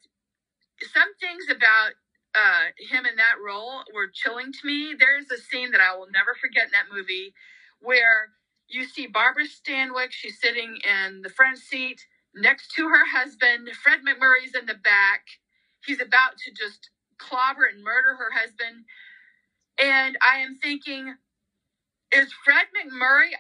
some 0.83 1.15
things 1.21 1.47
about 1.51 1.93
uh, 2.37 2.67
him 2.79 3.07
in 3.07 3.17
that 3.17 3.37
role 3.45 3.83
were 3.95 4.09
chilling 4.13 4.53
to 4.53 4.67
me. 4.67 4.95
There's 4.99 5.31
a 5.33 5.39
scene 5.39 5.73
that 5.73 5.81
i 5.81 5.97
will 5.97 6.09
never 6.13 6.37
forget 6.41 6.65
in 6.67 6.73
that 6.73 6.95
movie 6.95 7.35
where 7.81 8.31
you 8.69 8.85
see 8.85 9.07
barbara 9.07 9.45
stanwyck 9.45 10.11
she's 10.11 10.41
sitting 10.41 10.79
in 10.85 11.23
the 11.23 11.31
front 11.31 11.59
seat 11.59 12.07
next 12.35 12.73
to 12.77 12.89
her 12.89 13.07
husband. 13.07 13.71
Fred 13.83 14.01
macmurray's 14.05 14.55
in 14.55 14.67
the 14.67 14.75
back. 14.75 15.23
He's 15.87 16.01
about 16.03 16.39
to 16.45 16.53
just 16.53 16.91
clobber 17.19 17.65
and 17.67 17.83
murder 17.83 18.17
her 18.17 18.31
husband 18.33 18.85
and 19.83 20.19
i 20.23 20.39
am 20.41 20.57
thinking 20.63 21.15
is 22.15 22.33
fred 22.45 22.67
macmurray 22.77 23.31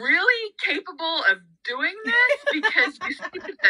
really 0.00 0.52
capable 0.64 1.22
of 1.30 1.38
doing 1.64 1.94
this 2.06 2.44
because 2.52 3.00
you 3.02 3.12
see 3.12 3.40
the 3.62 3.68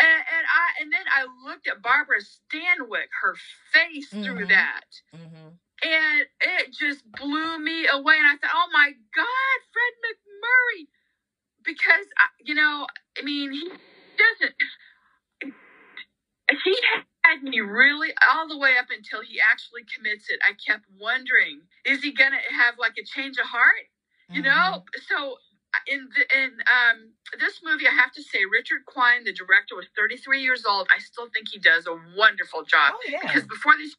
and, 0.00 0.08
and 0.08 0.46
I 0.48 0.66
and 0.82 0.92
then 0.92 1.06
I 1.14 1.26
looked 1.48 1.68
at 1.68 1.82
Barbara 1.82 2.18
Stanwyck, 2.20 3.10
her 3.22 3.36
face 3.72 4.10
through 4.24 4.46
Mhm. 4.46 4.50
that, 4.50 4.90
Mm-hmm. 5.14 5.48
and 5.82 6.28
it 6.40 6.72
just 6.74 7.04
blew 7.12 7.58
me 7.58 7.88
away. 7.88 8.18
And 8.18 8.28
I 8.28 8.36
thought, 8.38 8.52
oh 8.54 8.70
my 8.72 8.92
God, 9.14 9.58
Fred 9.72 9.94
MacMurray, 10.04 10.88
because 11.64 12.06
I- 12.18 12.30
you 12.40 12.54
know, 12.54 12.86
I 13.18 13.22
mean, 13.22 13.52
he 13.52 13.70
doesn't. 14.18 14.56
He 16.64 16.78
had 17.24 17.42
me 17.44 17.60
really 17.60 18.10
all 18.30 18.48
the 18.48 18.58
way 18.58 18.74
up 18.78 18.88
until 18.96 19.22
he 19.22 19.40
actually 19.40 19.82
commits 19.96 20.30
it. 20.30 20.40
I 20.44 20.54
kept 20.54 20.86
wondering, 21.00 21.62
is 21.86 22.02
he 22.04 22.12
gonna 22.12 22.38
have 22.56 22.76
like 22.78 22.94
a 22.98 23.04
change 23.04 23.38
of 23.38 23.46
heart? 23.46 23.88
you 24.34 24.42
Mm-hmm. 24.42 24.48
know 24.74 24.84
so 25.08 25.36
in 25.88 26.08
the, 26.16 26.24
in 26.38 26.50
um 26.70 27.12
this 27.40 27.60
movie 27.64 27.86
i 27.88 27.92
have 27.92 28.12
to 28.12 28.22
say 28.22 28.40
richard 28.50 28.84
quine 28.86 29.24
the 29.24 29.32
director 29.34 29.76
was 29.76 29.86
33 29.96 30.42
years 30.42 30.64
old 30.66 30.88
i 30.94 30.98
still 31.00 31.28
think 31.34 31.48
he 31.52 31.60
does 31.60 31.86
a 31.86 31.96
wonderful 32.16 32.64
job 32.64 32.94
Oh 32.94 33.00
yeah. 33.08 33.20
because 33.22 33.44
before 33.46 33.74
this 33.78 33.96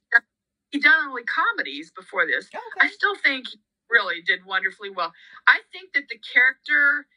he 0.71 0.79
done 0.79 1.09
only 1.09 1.23
comedies 1.25 1.91
before 1.95 2.25
this 2.27 2.49
Okay. 2.53 2.87
i 2.87 2.89
still 2.91 3.15
think 3.15 3.47
he 3.49 3.59
really 3.91 4.21
did 4.25 4.45
wonderfully 4.45 4.89
well 4.91 5.13
i 5.47 5.59
think 5.73 5.93
that 5.93 6.09
the 6.09 6.19
character 6.33 7.07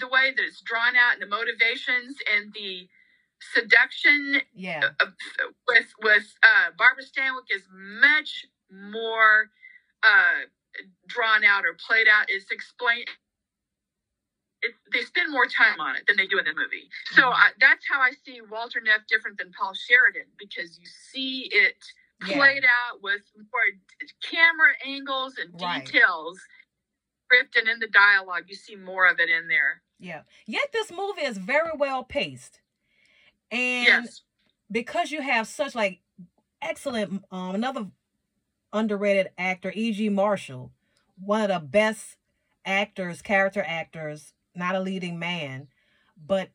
the 0.00 0.08
way 0.08 0.32
that 0.36 0.44
it's 0.44 0.62
drawn 0.62 0.96
out 0.96 1.14
and 1.14 1.22
the 1.22 1.26
motivations 1.26 2.16
and 2.34 2.52
the 2.54 2.88
seduction 3.54 4.40
Yeah. 4.54 4.90
uh, 5.00 5.06
with 5.68 5.86
with 6.02 6.34
uh, 6.42 6.70
Barbara 6.78 7.04
Stanwyck 7.04 7.50
is 7.54 7.62
much 7.72 8.46
more 8.70 9.50
uh, 10.02 10.46
drawn 11.06 11.44
out 11.44 11.64
or 11.64 11.74
played 11.86 12.06
out. 12.08 12.26
It's 12.28 12.50
explained. 12.50 13.08
It, 14.62 14.74
they 14.92 15.02
spend 15.02 15.30
more 15.30 15.46
time 15.46 15.80
on 15.80 15.96
it 15.96 16.04
than 16.08 16.16
they 16.16 16.26
do 16.26 16.38
in 16.38 16.44
the 16.46 16.54
movie. 16.54 16.88
So 17.12 17.22
Mhm. 17.22 17.32
I, 17.34 17.50
that's 17.60 17.84
how 17.88 18.00
I 18.00 18.12
see 18.24 18.40
Walter 18.40 18.80
Neff 18.80 19.06
different 19.08 19.36
than 19.38 19.52
Paul 19.52 19.74
Sheridan 19.74 20.26
because 20.38 20.78
you 20.78 20.86
see 20.86 21.48
it 21.52 21.76
yeah. 22.26 22.36
played 22.36 22.64
out 22.64 23.02
with 23.02 23.20
more 23.36 23.62
camera 24.22 24.72
angles 24.84 25.34
and 25.38 25.52
details. 25.58 26.38
Right. 26.38 27.42
Script 27.52 27.56
in 27.68 27.78
the 27.80 27.88
dialogue, 27.88 28.44
you 28.48 28.54
see 28.54 28.76
more 28.76 29.06
of 29.06 29.18
it 29.20 29.28
in 29.28 29.48
there. 29.48 29.82
Yeah. 29.98 30.22
Yet 30.46 30.72
this 30.72 30.90
movie 30.92 31.22
is 31.22 31.38
very 31.38 31.72
well 31.76 32.04
paced. 32.04 32.60
And 33.50 33.86
yes. 34.04 34.22
because 34.70 35.10
you 35.10 35.20
have 35.22 35.46
such 35.46 35.74
like 35.74 36.00
excellent 36.62 37.22
um 37.30 37.54
another 37.54 37.86
underrated 38.72 39.30
actor, 39.38 39.72
E.G. 39.74 40.08
Marshall, 40.08 40.72
one 41.18 41.42
of 41.42 41.48
the 41.48 41.66
best 41.66 42.16
actors, 42.64 43.22
character 43.22 43.64
actors, 43.66 44.32
not 44.54 44.74
a 44.74 44.80
leading 44.80 45.18
man, 45.18 45.68
but 46.16 46.50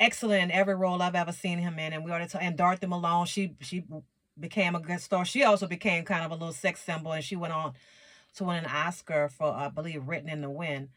excellent 0.00 0.44
in 0.44 0.50
every 0.50 0.74
role 0.74 1.00
I've 1.02 1.14
ever 1.14 1.32
seen 1.32 1.58
him 1.58 1.78
in. 1.78 1.92
And 1.92 2.04
we 2.04 2.10
already 2.10 2.28
talked, 2.28 2.44
and 2.44 2.56
Dorothy 2.56 2.86
Malone, 2.86 3.26
she 3.26 3.54
she 3.60 3.84
became 4.38 4.74
a 4.74 4.80
good 4.80 5.00
star. 5.00 5.24
She 5.24 5.44
also 5.44 5.66
became 5.66 6.04
kind 6.04 6.24
of 6.24 6.30
a 6.30 6.34
little 6.34 6.52
sex 6.52 6.80
symbol, 6.80 7.12
and 7.12 7.24
she 7.24 7.36
went 7.36 7.52
on 7.52 7.74
to 8.36 8.44
win 8.44 8.56
an 8.56 8.66
Oscar 8.66 9.28
for 9.28 9.52
I 9.52 9.68
believe 9.68 10.08
Written 10.08 10.28
in 10.28 10.40
the 10.40 10.50
Wind. 10.50 10.88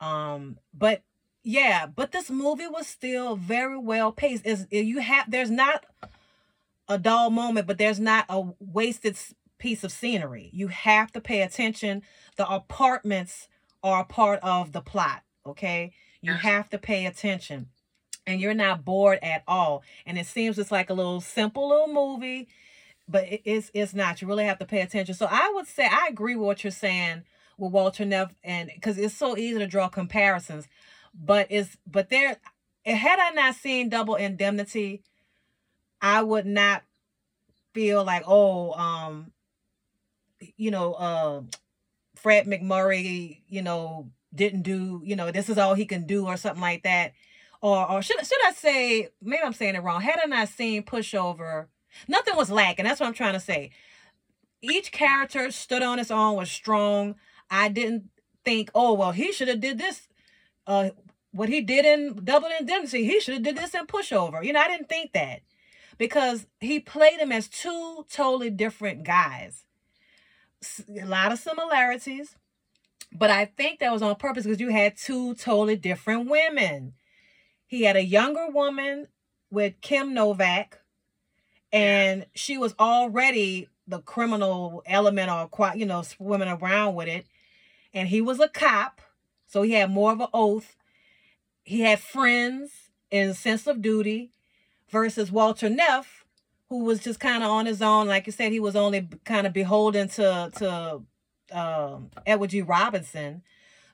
Um, 0.00 0.58
but 0.72 1.02
yeah, 1.42 1.86
but 1.86 2.12
this 2.12 2.30
movie 2.30 2.66
was 2.66 2.86
still 2.86 3.36
very 3.36 3.78
well 3.78 4.12
paced. 4.12 4.46
Is 4.46 4.66
you 4.70 5.00
have 5.00 5.30
there's 5.30 5.50
not 5.50 5.86
a 6.88 6.98
dull 6.98 7.30
moment, 7.30 7.66
but 7.66 7.78
there's 7.78 8.00
not 8.00 8.26
a 8.28 8.42
wasted 8.58 9.16
piece 9.58 9.84
of 9.84 9.92
scenery. 9.92 10.50
You 10.52 10.68
have 10.68 11.12
to 11.12 11.20
pay 11.20 11.42
attention. 11.42 12.02
The 12.36 12.48
apartments 12.48 13.48
are 13.82 14.02
a 14.02 14.04
part 14.04 14.40
of 14.42 14.72
the 14.72 14.80
plot. 14.80 15.22
Okay, 15.46 15.92
you 16.20 16.34
have 16.34 16.68
to 16.70 16.78
pay 16.78 17.06
attention, 17.06 17.68
and 18.26 18.40
you're 18.40 18.54
not 18.54 18.84
bored 18.84 19.18
at 19.22 19.42
all. 19.46 19.82
And 20.04 20.18
it 20.18 20.26
seems 20.26 20.58
it's 20.58 20.72
like 20.72 20.90
a 20.90 20.94
little 20.94 21.20
simple 21.20 21.68
little 21.68 21.88
movie, 21.88 22.48
but 23.08 23.24
it 23.24 23.42
is 23.44 23.70
it's 23.72 23.94
not. 23.94 24.20
You 24.20 24.28
really 24.28 24.44
have 24.44 24.58
to 24.58 24.66
pay 24.66 24.80
attention. 24.80 25.14
So 25.14 25.28
I 25.30 25.52
would 25.54 25.66
say 25.66 25.86
I 25.86 26.08
agree 26.10 26.36
with 26.36 26.46
what 26.46 26.64
you're 26.64 26.70
saying 26.72 27.22
with 27.56 27.72
Walter 27.72 28.04
Neff, 28.04 28.34
and 28.42 28.70
because 28.74 28.98
it's 28.98 29.14
so 29.14 29.36
easy 29.36 29.58
to 29.58 29.66
draw 29.66 29.88
comparisons 29.88 30.68
but 31.14 31.46
it's 31.50 31.76
but 31.86 32.10
there 32.10 32.36
had 32.84 33.18
I 33.18 33.30
not 33.30 33.54
seen 33.54 33.88
double 33.88 34.14
indemnity, 34.14 35.02
I 36.00 36.22
would 36.22 36.46
not 36.46 36.82
feel 37.74 38.04
like, 38.04 38.24
oh, 38.26 38.72
um, 38.72 39.32
you 40.56 40.70
know, 40.70 40.94
uh 40.94 41.42
Fred 42.16 42.46
MacMurray, 42.46 43.42
you 43.48 43.62
know, 43.62 44.10
didn't 44.34 44.62
do, 44.62 45.00
you 45.04 45.16
know, 45.16 45.30
this 45.30 45.48
is 45.48 45.58
all 45.58 45.74
he 45.74 45.86
can 45.86 46.06
do 46.06 46.26
or 46.26 46.36
something 46.36 46.60
like 46.60 46.82
that. 46.82 47.12
Or 47.60 47.90
or 47.90 48.02
should 48.02 48.18
should 48.18 48.46
I 48.46 48.52
say, 48.52 49.08
maybe 49.22 49.42
I'm 49.44 49.52
saying 49.52 49.74
it 49.74 49.82
wrong. 49.82 50.00
Had 50.00 50.20
I 50.22 50.26
not 50.26 50.48
seen 50.48 50.82
pushover, 50.82 51.66
nothing 52.06 52.36
was 52.36 52.50
lacking. 52.50 52.84
That's 52.84 53.00
what 53.00 53.06
I'm 53.06 53.14
trying 53.14 53.34
to 53.34 53.40
say. 53.40 53.70
Each 54.60 54.90
character 54.90 55.50
stood 55.50 55.82
on 55.82 55.98
its 55.98 56.10
own, 56.10 56.36
was 56.36 56.50
strong. 56.50 57.14
I 57.50 57.68
didn't 57.68 58.10
think, 58.44 58.70
oh 58.74 58.94
well, 58.94 59.12
he 59.12 59.32
should 59.32 59.48
have 59.48 59.60
did 59.60 59.78
this 59.78 60.07
uh 60.68 60.90
what 61.32 61.48
he 61.48 61.60
did 61.60 61.84
in 61.84 62.20
double 62.24 62.48
indemnity 62.60 63.04
he 63.04 63.18
should 63.18 63.34
have 63.34 63.42
did 63.42 63.56
this 63.56 63.74
in 63.74 63.86
pushover. 63.86 64.44
You 64.44 64.52
know 64.52 64.60
i 64.60 64.68
didn't 64.68 64.88
think 64.88 65.12
that 65.14 65.40
because 65.96 66.46
he 66.60 66.78
played 66.78 67.18
him 67.18 67.32
as 67.32 67.48
two 67.48 68.06
totally 68.08 68.50
different 68.50 69.02
guys. 69.02 69.64
A 70.88 71.06
lot 71.06 71.32
of 71.32 71.40
similarities 71.40 72.36
but 73.12 73.30
i 73.30 73.46
think 73.46 73.80
that 73.80 73.92
was 73.92 74.02
on 74.02 74.14
purpose 74.16 74.44
because 74.44 74.60
you 74.60 74.68
had 74.70 74.96
two 74.96 75.34
totally 75.34 75.76
different 75.76 76.30
women. 76.30 76.92
He 77.66 77.82
had 77.82 77.96
a 77.96 78.04
younger 78.04 78.46
woman 78.48 79.08
with 79.50 79.80
kim 79.80 80.14
novak 80.14 80.78
and 81.72 82.26
she 82.34 82.58
was 82.58 82.74
already 82.78 83.68
the 83.86 84.00
criminal 84.00 84.82
element 84.86 85.30
or 85.30 85.48
quite 85.48 85.78
you 85.78 85.86
know 85.86 86.02
swimming 86.02 86.48
around 86.48 86.94
with 86.94 87.08
it 87.08 87.26
and 87.94 88.08
he 88.08 88.20
was 88.20 88.40
a 88.40 88.48
cop 88.48 89.00
so 89.48 89.62
he 89.62 89.72
had 89.72 89.90
more 89.90 90.12
of 90.12 90.20
an 90.20 90.28
oath. 90.32 90.76
He 91.64 91.80
had 91.80 91.98
friends 92.00 92.90
and 93.10 93.34
sense 93.34 93.66
of 93.66 93.82
duty 93.82 94.30
versus 94.90 95.32
Walter 95.32 95.68
Neff, 95.68 96.24
who 96.68 96.84
was 96.84 97.00
just 97.00 97.18
kind 97.18 97.42
of 97.42 97.50
on 97.50 97.66
his 97.66 97.82
own. 97.82 98.06
Like 98.06 98.26
you 98.26 98.32
said, 98.32 98.52
he 98.52 98.60
was 98.60 98.76
only 98.76 99.08
kind 99.24 99.46
of 99.46 99.52
beholden 99.52 100.08
to 100.10 100.52
to 100.56 101.02
um, 101.58 102.10
Edward 102.26 102.50
G. 102.50 102.62
Robinson. 102.62 103.42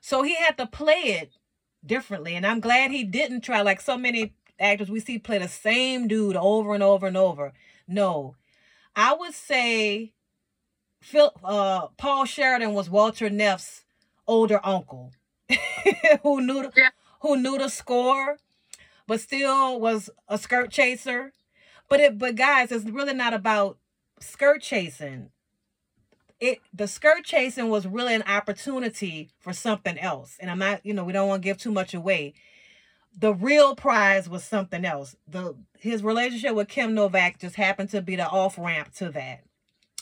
So 0.01 0.21
he 0.23 0.35
had 0.35 0.57
to 0.57 0.67
play 0.67 1.19
it 1.21 1.31
differently. 1.85 2.35
And 2.35 2.45
I'm 2.45 2.59
glad 2.59 2.91
he 2.91 3.03
didn't 3.03 3.41
try 3.41 3.61
like 3.61 3.81
so 3.81 3.97
many 3.97 4.33
actors 4.59 4.89
we 4.89 4.99
see 4.99 5.17
play 5.17 5.37
the 5.37 5.47
same 5.47 6.07
dude 6.07 6.35
over 6.35 6.73
and 6.73 6.83
over 6.83 7.07
and 7.07 7.17
over. 7.17 7.53
No. 7.87 8.35
I 8.95 9.13
would 9.13 9.33
say 9.33 10.13
Phil 11.01 11.31
uh 11.43 11.87
Paul 11.97 12.25
Sheridan 12.25 12.73
was 12.73 12.89
Walter 12.89 13.29
Neff's 13.29 13.83
older 14.27 14.59
uncle. 14.63 15.11
who 16.23 16.41
knew 16.41 16.63
the, 16.63 16.71
yeah. 16.75 16.89
who 17.21 17.37
knew 17.37 17.57
the 17.57 17.69
score, 17.69 18.37
but 19.07 19.21
still 19.21 19.79
was 19.79 20.09
a 20.27 20.37
skirt 20.37 20.71
chaser. 20.71 21.31
But 21.89 21.99
it 21.99 22.17
but 22.17 22.35
guys, 22.35 22.71
it's 22.71 22.85
really 22.85 23.13
not 23.13 23.33
about 23.33 23.77
skirt 24.19 24.61
chasing. 24.61 25.29
It 26.39 26.59
the 26.73 26.87
skirt 26.87 27.23
chasing 27.23 27.69
was 27.69 27.87
really 27.87 28.13
an 28.13 28.23
opportunity 28.23 29.29
for 29.39 29.53
something 29.53 29.97
else. 29.97 30.37
And 30.39 30.49
I'm 30.49 30.59
not, 30.59 30.85
you 30.85 30.93
know, 30.93 31.03
we 31.03 31.13
don't 31.13 31.27
want 31.27 31.43
to 31.43 31.47
give 31.47 31.57
too 31.57 31.71
much 31.71 31.93
away. 31.93 32.33
The 33.17 33.33
real 33.33 33.75
prize 33.75 34.27
was 34.27 34.43
something 34.43 34.83
else. 34.83 35.15
The 35.27 35.55
his 35.79 36.03
relationship 36.03 36.55
with 36.55 36.67
Kim 36.67 36.93
Novak 36.93 37.39
just 37.39 37.55
happened 37.55 37.89
to 37.91 38.01
be 38.01 38.15
the 38.15 38.27
off 38.27 38.57
ramp 38.57 38.93
to 38.95 39.09
that. 39.11 39.43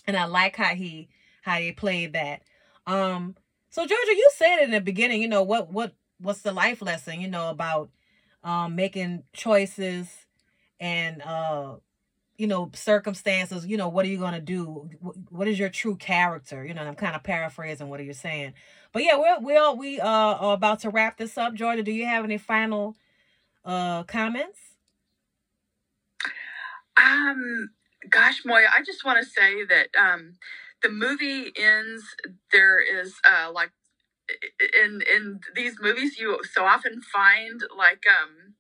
And 0.08 0.18
I 0.18 0.26
like 0.26 0.56
how 0.56 0.76
he 0.76 1.10
how 1.44 1.58
he 1.58 1.72
played 1.72 2.14
that. 2.14 2.42
Um 2.88 3.36
so 3.74 3.82
Georgia, 3.88 4.16
you 4.16 4.30
said 4.36 4.60
in 4.60 4.70
the 4.70 4.80
beginning, 4.80 5.20
you 5.20 5.28
know, 5.28 5.42
what 5.42 5.74
what 5.74 5.96
what's 6.20 6.44
the 6.44 6.52
life 6.52 6.80
lesson, 6.80 7.20
you 7.20 7.28
know, 7.28 7.50
about 7.50 7.90
um 8.44 8.76
making 8.76 9.24
choices 9.34 10.08
and 10.80 11.24
uh 11.24 11.78
you 12.38 12.46
know 12.46 12.70
circumstances 12.74 13.66
you 13.66 13.78
know 13.78 13.88
what 13.88 14.06
are 14.06 14.10
you 14.10 14.18
going 14.18 14.34
to 14.34 14.42
do 14.42 14.90
what 15.30 15.48
is 15.48 15.58
your 15.58 15.70
true 15.70 15.96
character? 15.96 16.64
You 16.64 16.76
know 16.76 16.84
i'm 16.84 16.94
kind 16.94 17.16
of 17.16 17.24
paraphrasing 17.24 17.90
what 17.90 18.00
are 18.00 18.04
you 18.04 18.14
saying. 18.14 18.54
But 18.92 19.06
yeah 19.06 19.18
we're 19.18 19.40
we 19.40 19.58
are 19.58 19.74
we 19.74 20.00
uh 20.00 20.08
are 20.08 20.54
about 20.54 20.82
to 20.82 20.92
wrap 20.92 21.18
this 21.18 21.36
up. 21.36 21.56
Georgia 21.56 21.82
do 21.82 21.92
you 21.92 22.06
have 22.06 22.24
any 22.26 22.38
final 22.38 22.96
uh 23.66 24.04
comments? 24.04 24.60
Um 26.96 27.72
gosh 28.10 28.44
moya 28.46 28.68
i 28.78 28.84
just 28.84 29.04
want 29.04 29.18
to 29.18 29.26
say 29.26 29.64
that 29.66 29.88
um 30.00 30.34
the 30.84 30.90
movie 30.90 31.52
ends 31.58 32.04
there 32.52 32.80
is 32.80 33.16
uh 33.26 33.52
like 33.52 33.72
in 34.84 35.02
in 35.14 35.40
these 35.56 35.76
movies 35.82 36.20
you 36.20 36.40
so 36.52 36.66
often 36.66 37.02
find 37.02 37.62
like 37.76 38.04
um 38.08 38.54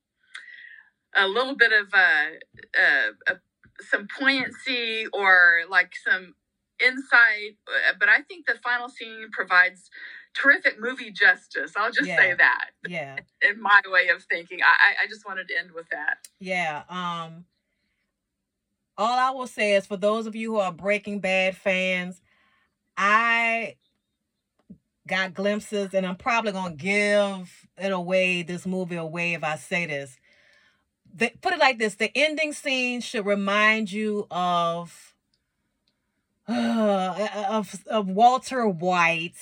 a 1.15 1.27
little 1.27 1.55
bit 1.55 1.71
of 1.71 1.93
uh, 1.93 3.29
uh, 3.29 3.35
some 3.81 4.07
poignancy 4.07 5.05
or 5.13 5.61
like 5.69 5.93
some 6.03 6.33
insight 6.83 7.57
uh, 7.67 7.93
but 7.99 8.09
i 8.09 8.21
think 8.21 8.45
the 8.47 8.55
final 8.63 8.89
scene 8.89 9.27
provides 9.31 9.89
terrific 10.33 10.79
movie 10.79 11.11
justice 11.11 11.73
i'll 11.77 11.91
just 11.91 12.07
yeah. 12.07 12.17
say 12.17 12.33
that 12.33 12.71
yeah. 12.87 13.17
in 13.47 13.61
my 13.61 13.81
way 13.85 14.07
of 14.09 14.23
thinking. 14.23 14.59
I 14.61 15.03
i 15.03 15.07
just 15.07 15.25
wanted 15.25 15.47
to 15.49 15.57
end 15.57 15.71
with 15.71 15.87
that. 15.91 16.17
Yeah 16.39 16.83
um 16.89 17.45
all 18.97 19.17
I 19.19 19.31
will 19.31 19.47
say 19.47 19.73
is 19.73 19.85
for 19.85 19.97
those 19.97 20.27
of 20.27 20.35
you 20.35 20.53
who 20.53 20.59
are 20.59 20.71
Breaking 20.71 21.19
Bad 21.19 21.55
fans, 21.57 22.21
I 22.97 23.75
got 25.07 25.33
glimpses, 25.33 25.93
and 25.93 26.05
I'm 26.05 26.15
probably 26.15 26.51
gonna 26.51 26.75
give 26.75 27.67
it 27.77 27.91
away, 27.91 28.43
this 28.43 28.65
movie 28.65 28.95
away 28.95 29.33
if 29.33 29.43
I 29.43 29.55
say 29.55 29.85
this. 29.85 30.17
The, 31.15 31.31
put 31.41 31.53
it 31.53 31.59
like 31.59 31.79
this: 31.79 31.95
the 31.95 32.11
ending 32.15 32.53
scene 32.53 33.01
should 33.01 33.25
remind 33.25 33.91
you 33.91 34.27
of 34.31 35.15
uh, 36.47 37.27
of 37.49 37.83
of 37.87 38.07
Walter 38.07 38.67
White. 38.67 39.35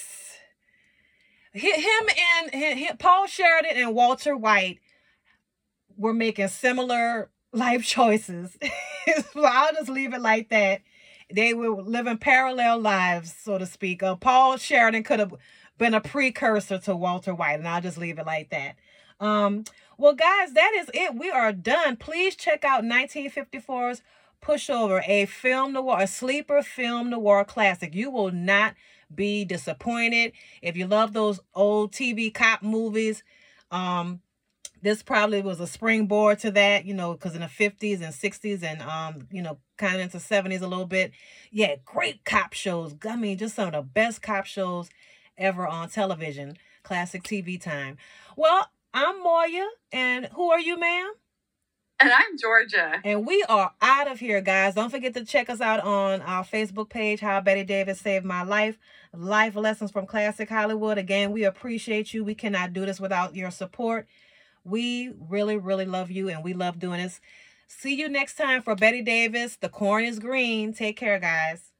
Him 1.53 2.07
and 2.41 2.53
him, 2.53 2.97
Paul 2.97 3.27
Sheridan 3.27 3.75
and 3.75 3.93
Walter 3.93 4.37
White 4.37 4.79
were 5.97 6.13
making 6.13 6.47
similar 6.47 7.29
life 7.53 7.83
choices. 7.85 8.57
I'll 9.35 9.73
just 9.73 9.89
leave 9.89 10.13
it 10.13 10.21
like 10.21 10.49
that. 10.49 10.81
They 11.33 11.53
were 11.53 11.81
living 11.81 12.17
parallel 12.17 12.79
lives, 12.79 13.33
so 13.33 13.57
to 13.57 13.65
speak. 13.65 14.03
Uh, 14.03 14.15
Paul 14.15 14.57
Sheridan 14.57 15.03
could 15.03 15.19
have 15.19 15.33
been 15.77 15.93
a 15.93 16.01
precursor 16.01 16.77
to 16.79 16.95
Walter 16.95 17.33
White, 17.33 17.59
and 17.59 17.67
I'll 17.67 17.81
just 17.81 17.97
leave 17.97 18.19
it 18.19 18.25
like 18.25 18.49
that. 18.49 18.75
Um, 19.19 19.63
well, 19.97 20.13
guys, 20.13 20.53
that 20.53 20.71
is 20.79 20.89
it. 20.93 21.15
We 21.15 21.29
are 21.31 21.53
done. 21.53 21.95
Please 21.95 22.35
check 22.35 22.65
out 22.65 22.83
1954's 22.83 24.01
Pushover, 24.41 25.07
a 25.07 25.25
film 25.27 25.73
noir, 25.73 26.01
a 26.01 26.07
sleeper 26.07 26.63
film 26.63 27.11
noir 27.11 27.45
classic. 27.45 27.93
You 27.93 28.09
will 28.09 28.31
not 28.31 28.73
be 29.13 29.45
disappointed. 29.45 30.33
If 30.61 30.75
you 30.75 30.87
love 30.87 31.13
those 31.13 31.39
old 31.53 31.91
TV 31.91 32.33
cop 32.33 32.63
movies, 32.63 33.23
um, 33.69 34.21
this 34.81 35.03
probably 35.03 35.41
was 35.41 35.59
a 35.59 35.67
springboard 35.67 36.39
to 36.39 36.51
that, 36.51 36.85
you 36.85 36.93
know, 36.93 37.13
because 37.13 37.35
in 37.35 37.41
the 37.41 37.47
50s 37.47 38.01
and 38.01 38.13
60s 38.13 38.63
and, 38.63 38.81
um, 38.81 39.27
you 39.31 39.41
know, 39.41 39.59
kind 39.77 39.95
of 39.95 40.01
into 40.01 40.17
70s 40.17 40.61
a 40.61 40.67
little 40.67 40.85
bit. 40.87 41.11
Yeah, 41.51 41.75
great 41.85 42.25
cop 42.25 42.53
shows. 42.53 42.95
I 43.07 43.15
mean, 43.15 43.37
just 43.37 43.55
some 43.55 43.67
of 43.67 43.73
the 43.73 43.81
best 43.81 44.21
cop 44.21 44.45
shows 44.45 44.89
ever 45.37 45.67
on 45.67 45.89
television. 45.89 46.57
Classic 46.83 47.23
TV 47.23 47.61
time. 47.61 47.97
Well, 48.35 48.69
I'm 48.93 49.21
Moya, 49.23 49.67
and 49.91 50.25
who 50.33 50.51
are 50.51 50.59
you, 50.59 50.79
ma'am? 50.79 51.13
And 52.01 52.11
I'm 52.11 52.35
Georgia. 52.39 52.99
And 53.03 53.27
we 53.27 53.43
are 53.47 53.71
out 53.79 54.09
of 54.09 54.19
here, 54.19 54.41
guys. 54.41 54.73
Don't 54.73 54.89
forget 54.89 55.13
to 55.13 55.23
check 55.23 55.51
us 55.51 55.61
out 55.61 55.81
on 55.81 56.21
our 56.21 56.43
Facebook 56.43 56.89
page, 56.89 57.19
How 57.19 57.39
Bette 57.41 57.63
Davis 57.63 57.99
Saved 57.99 58.25
My 58.25 58.41
Life. 58.41 58.79
Life 59.13 59.55
Lessons 59.55 59.91
from 59.91 60.07
Classic 60.07 60.49
Hollywood. 60.49 60.97
Again, 60.97 61.31
we 61.31 61.43
appreciate 61.43 62.11
you. 62.11 62.23
We 62.23 62.33
cannot 62.33 62.73
do 62.73 62.87
this 62.87 62.99
without 62.99 63.35
your 63.35 63.51
support. 63.51 64.07
We 64.63 65.11
really, 65.19 65.57
really 65.57 65.85
love 65.85 66.11
you, 66.11 66.29
and 66.29 66.43
we 66.43 66.53
love 66.53 66.79
doing 66.79 67.01
this. 67.01 67.19
See 67.67 67.95
you 67.95 68.09
next 68.09 68.35
time 68.35 68.61
for 68.61 68.75
Bette 68.75 69.01
Davis. 69.01 69.55
The 69.57 69.69
corn 69.69 70.03
is 70.05 70.19
green. 70.19 70.73
Take 70.73 70.97
care, 70.97 71.19
guys. 71.19 71.70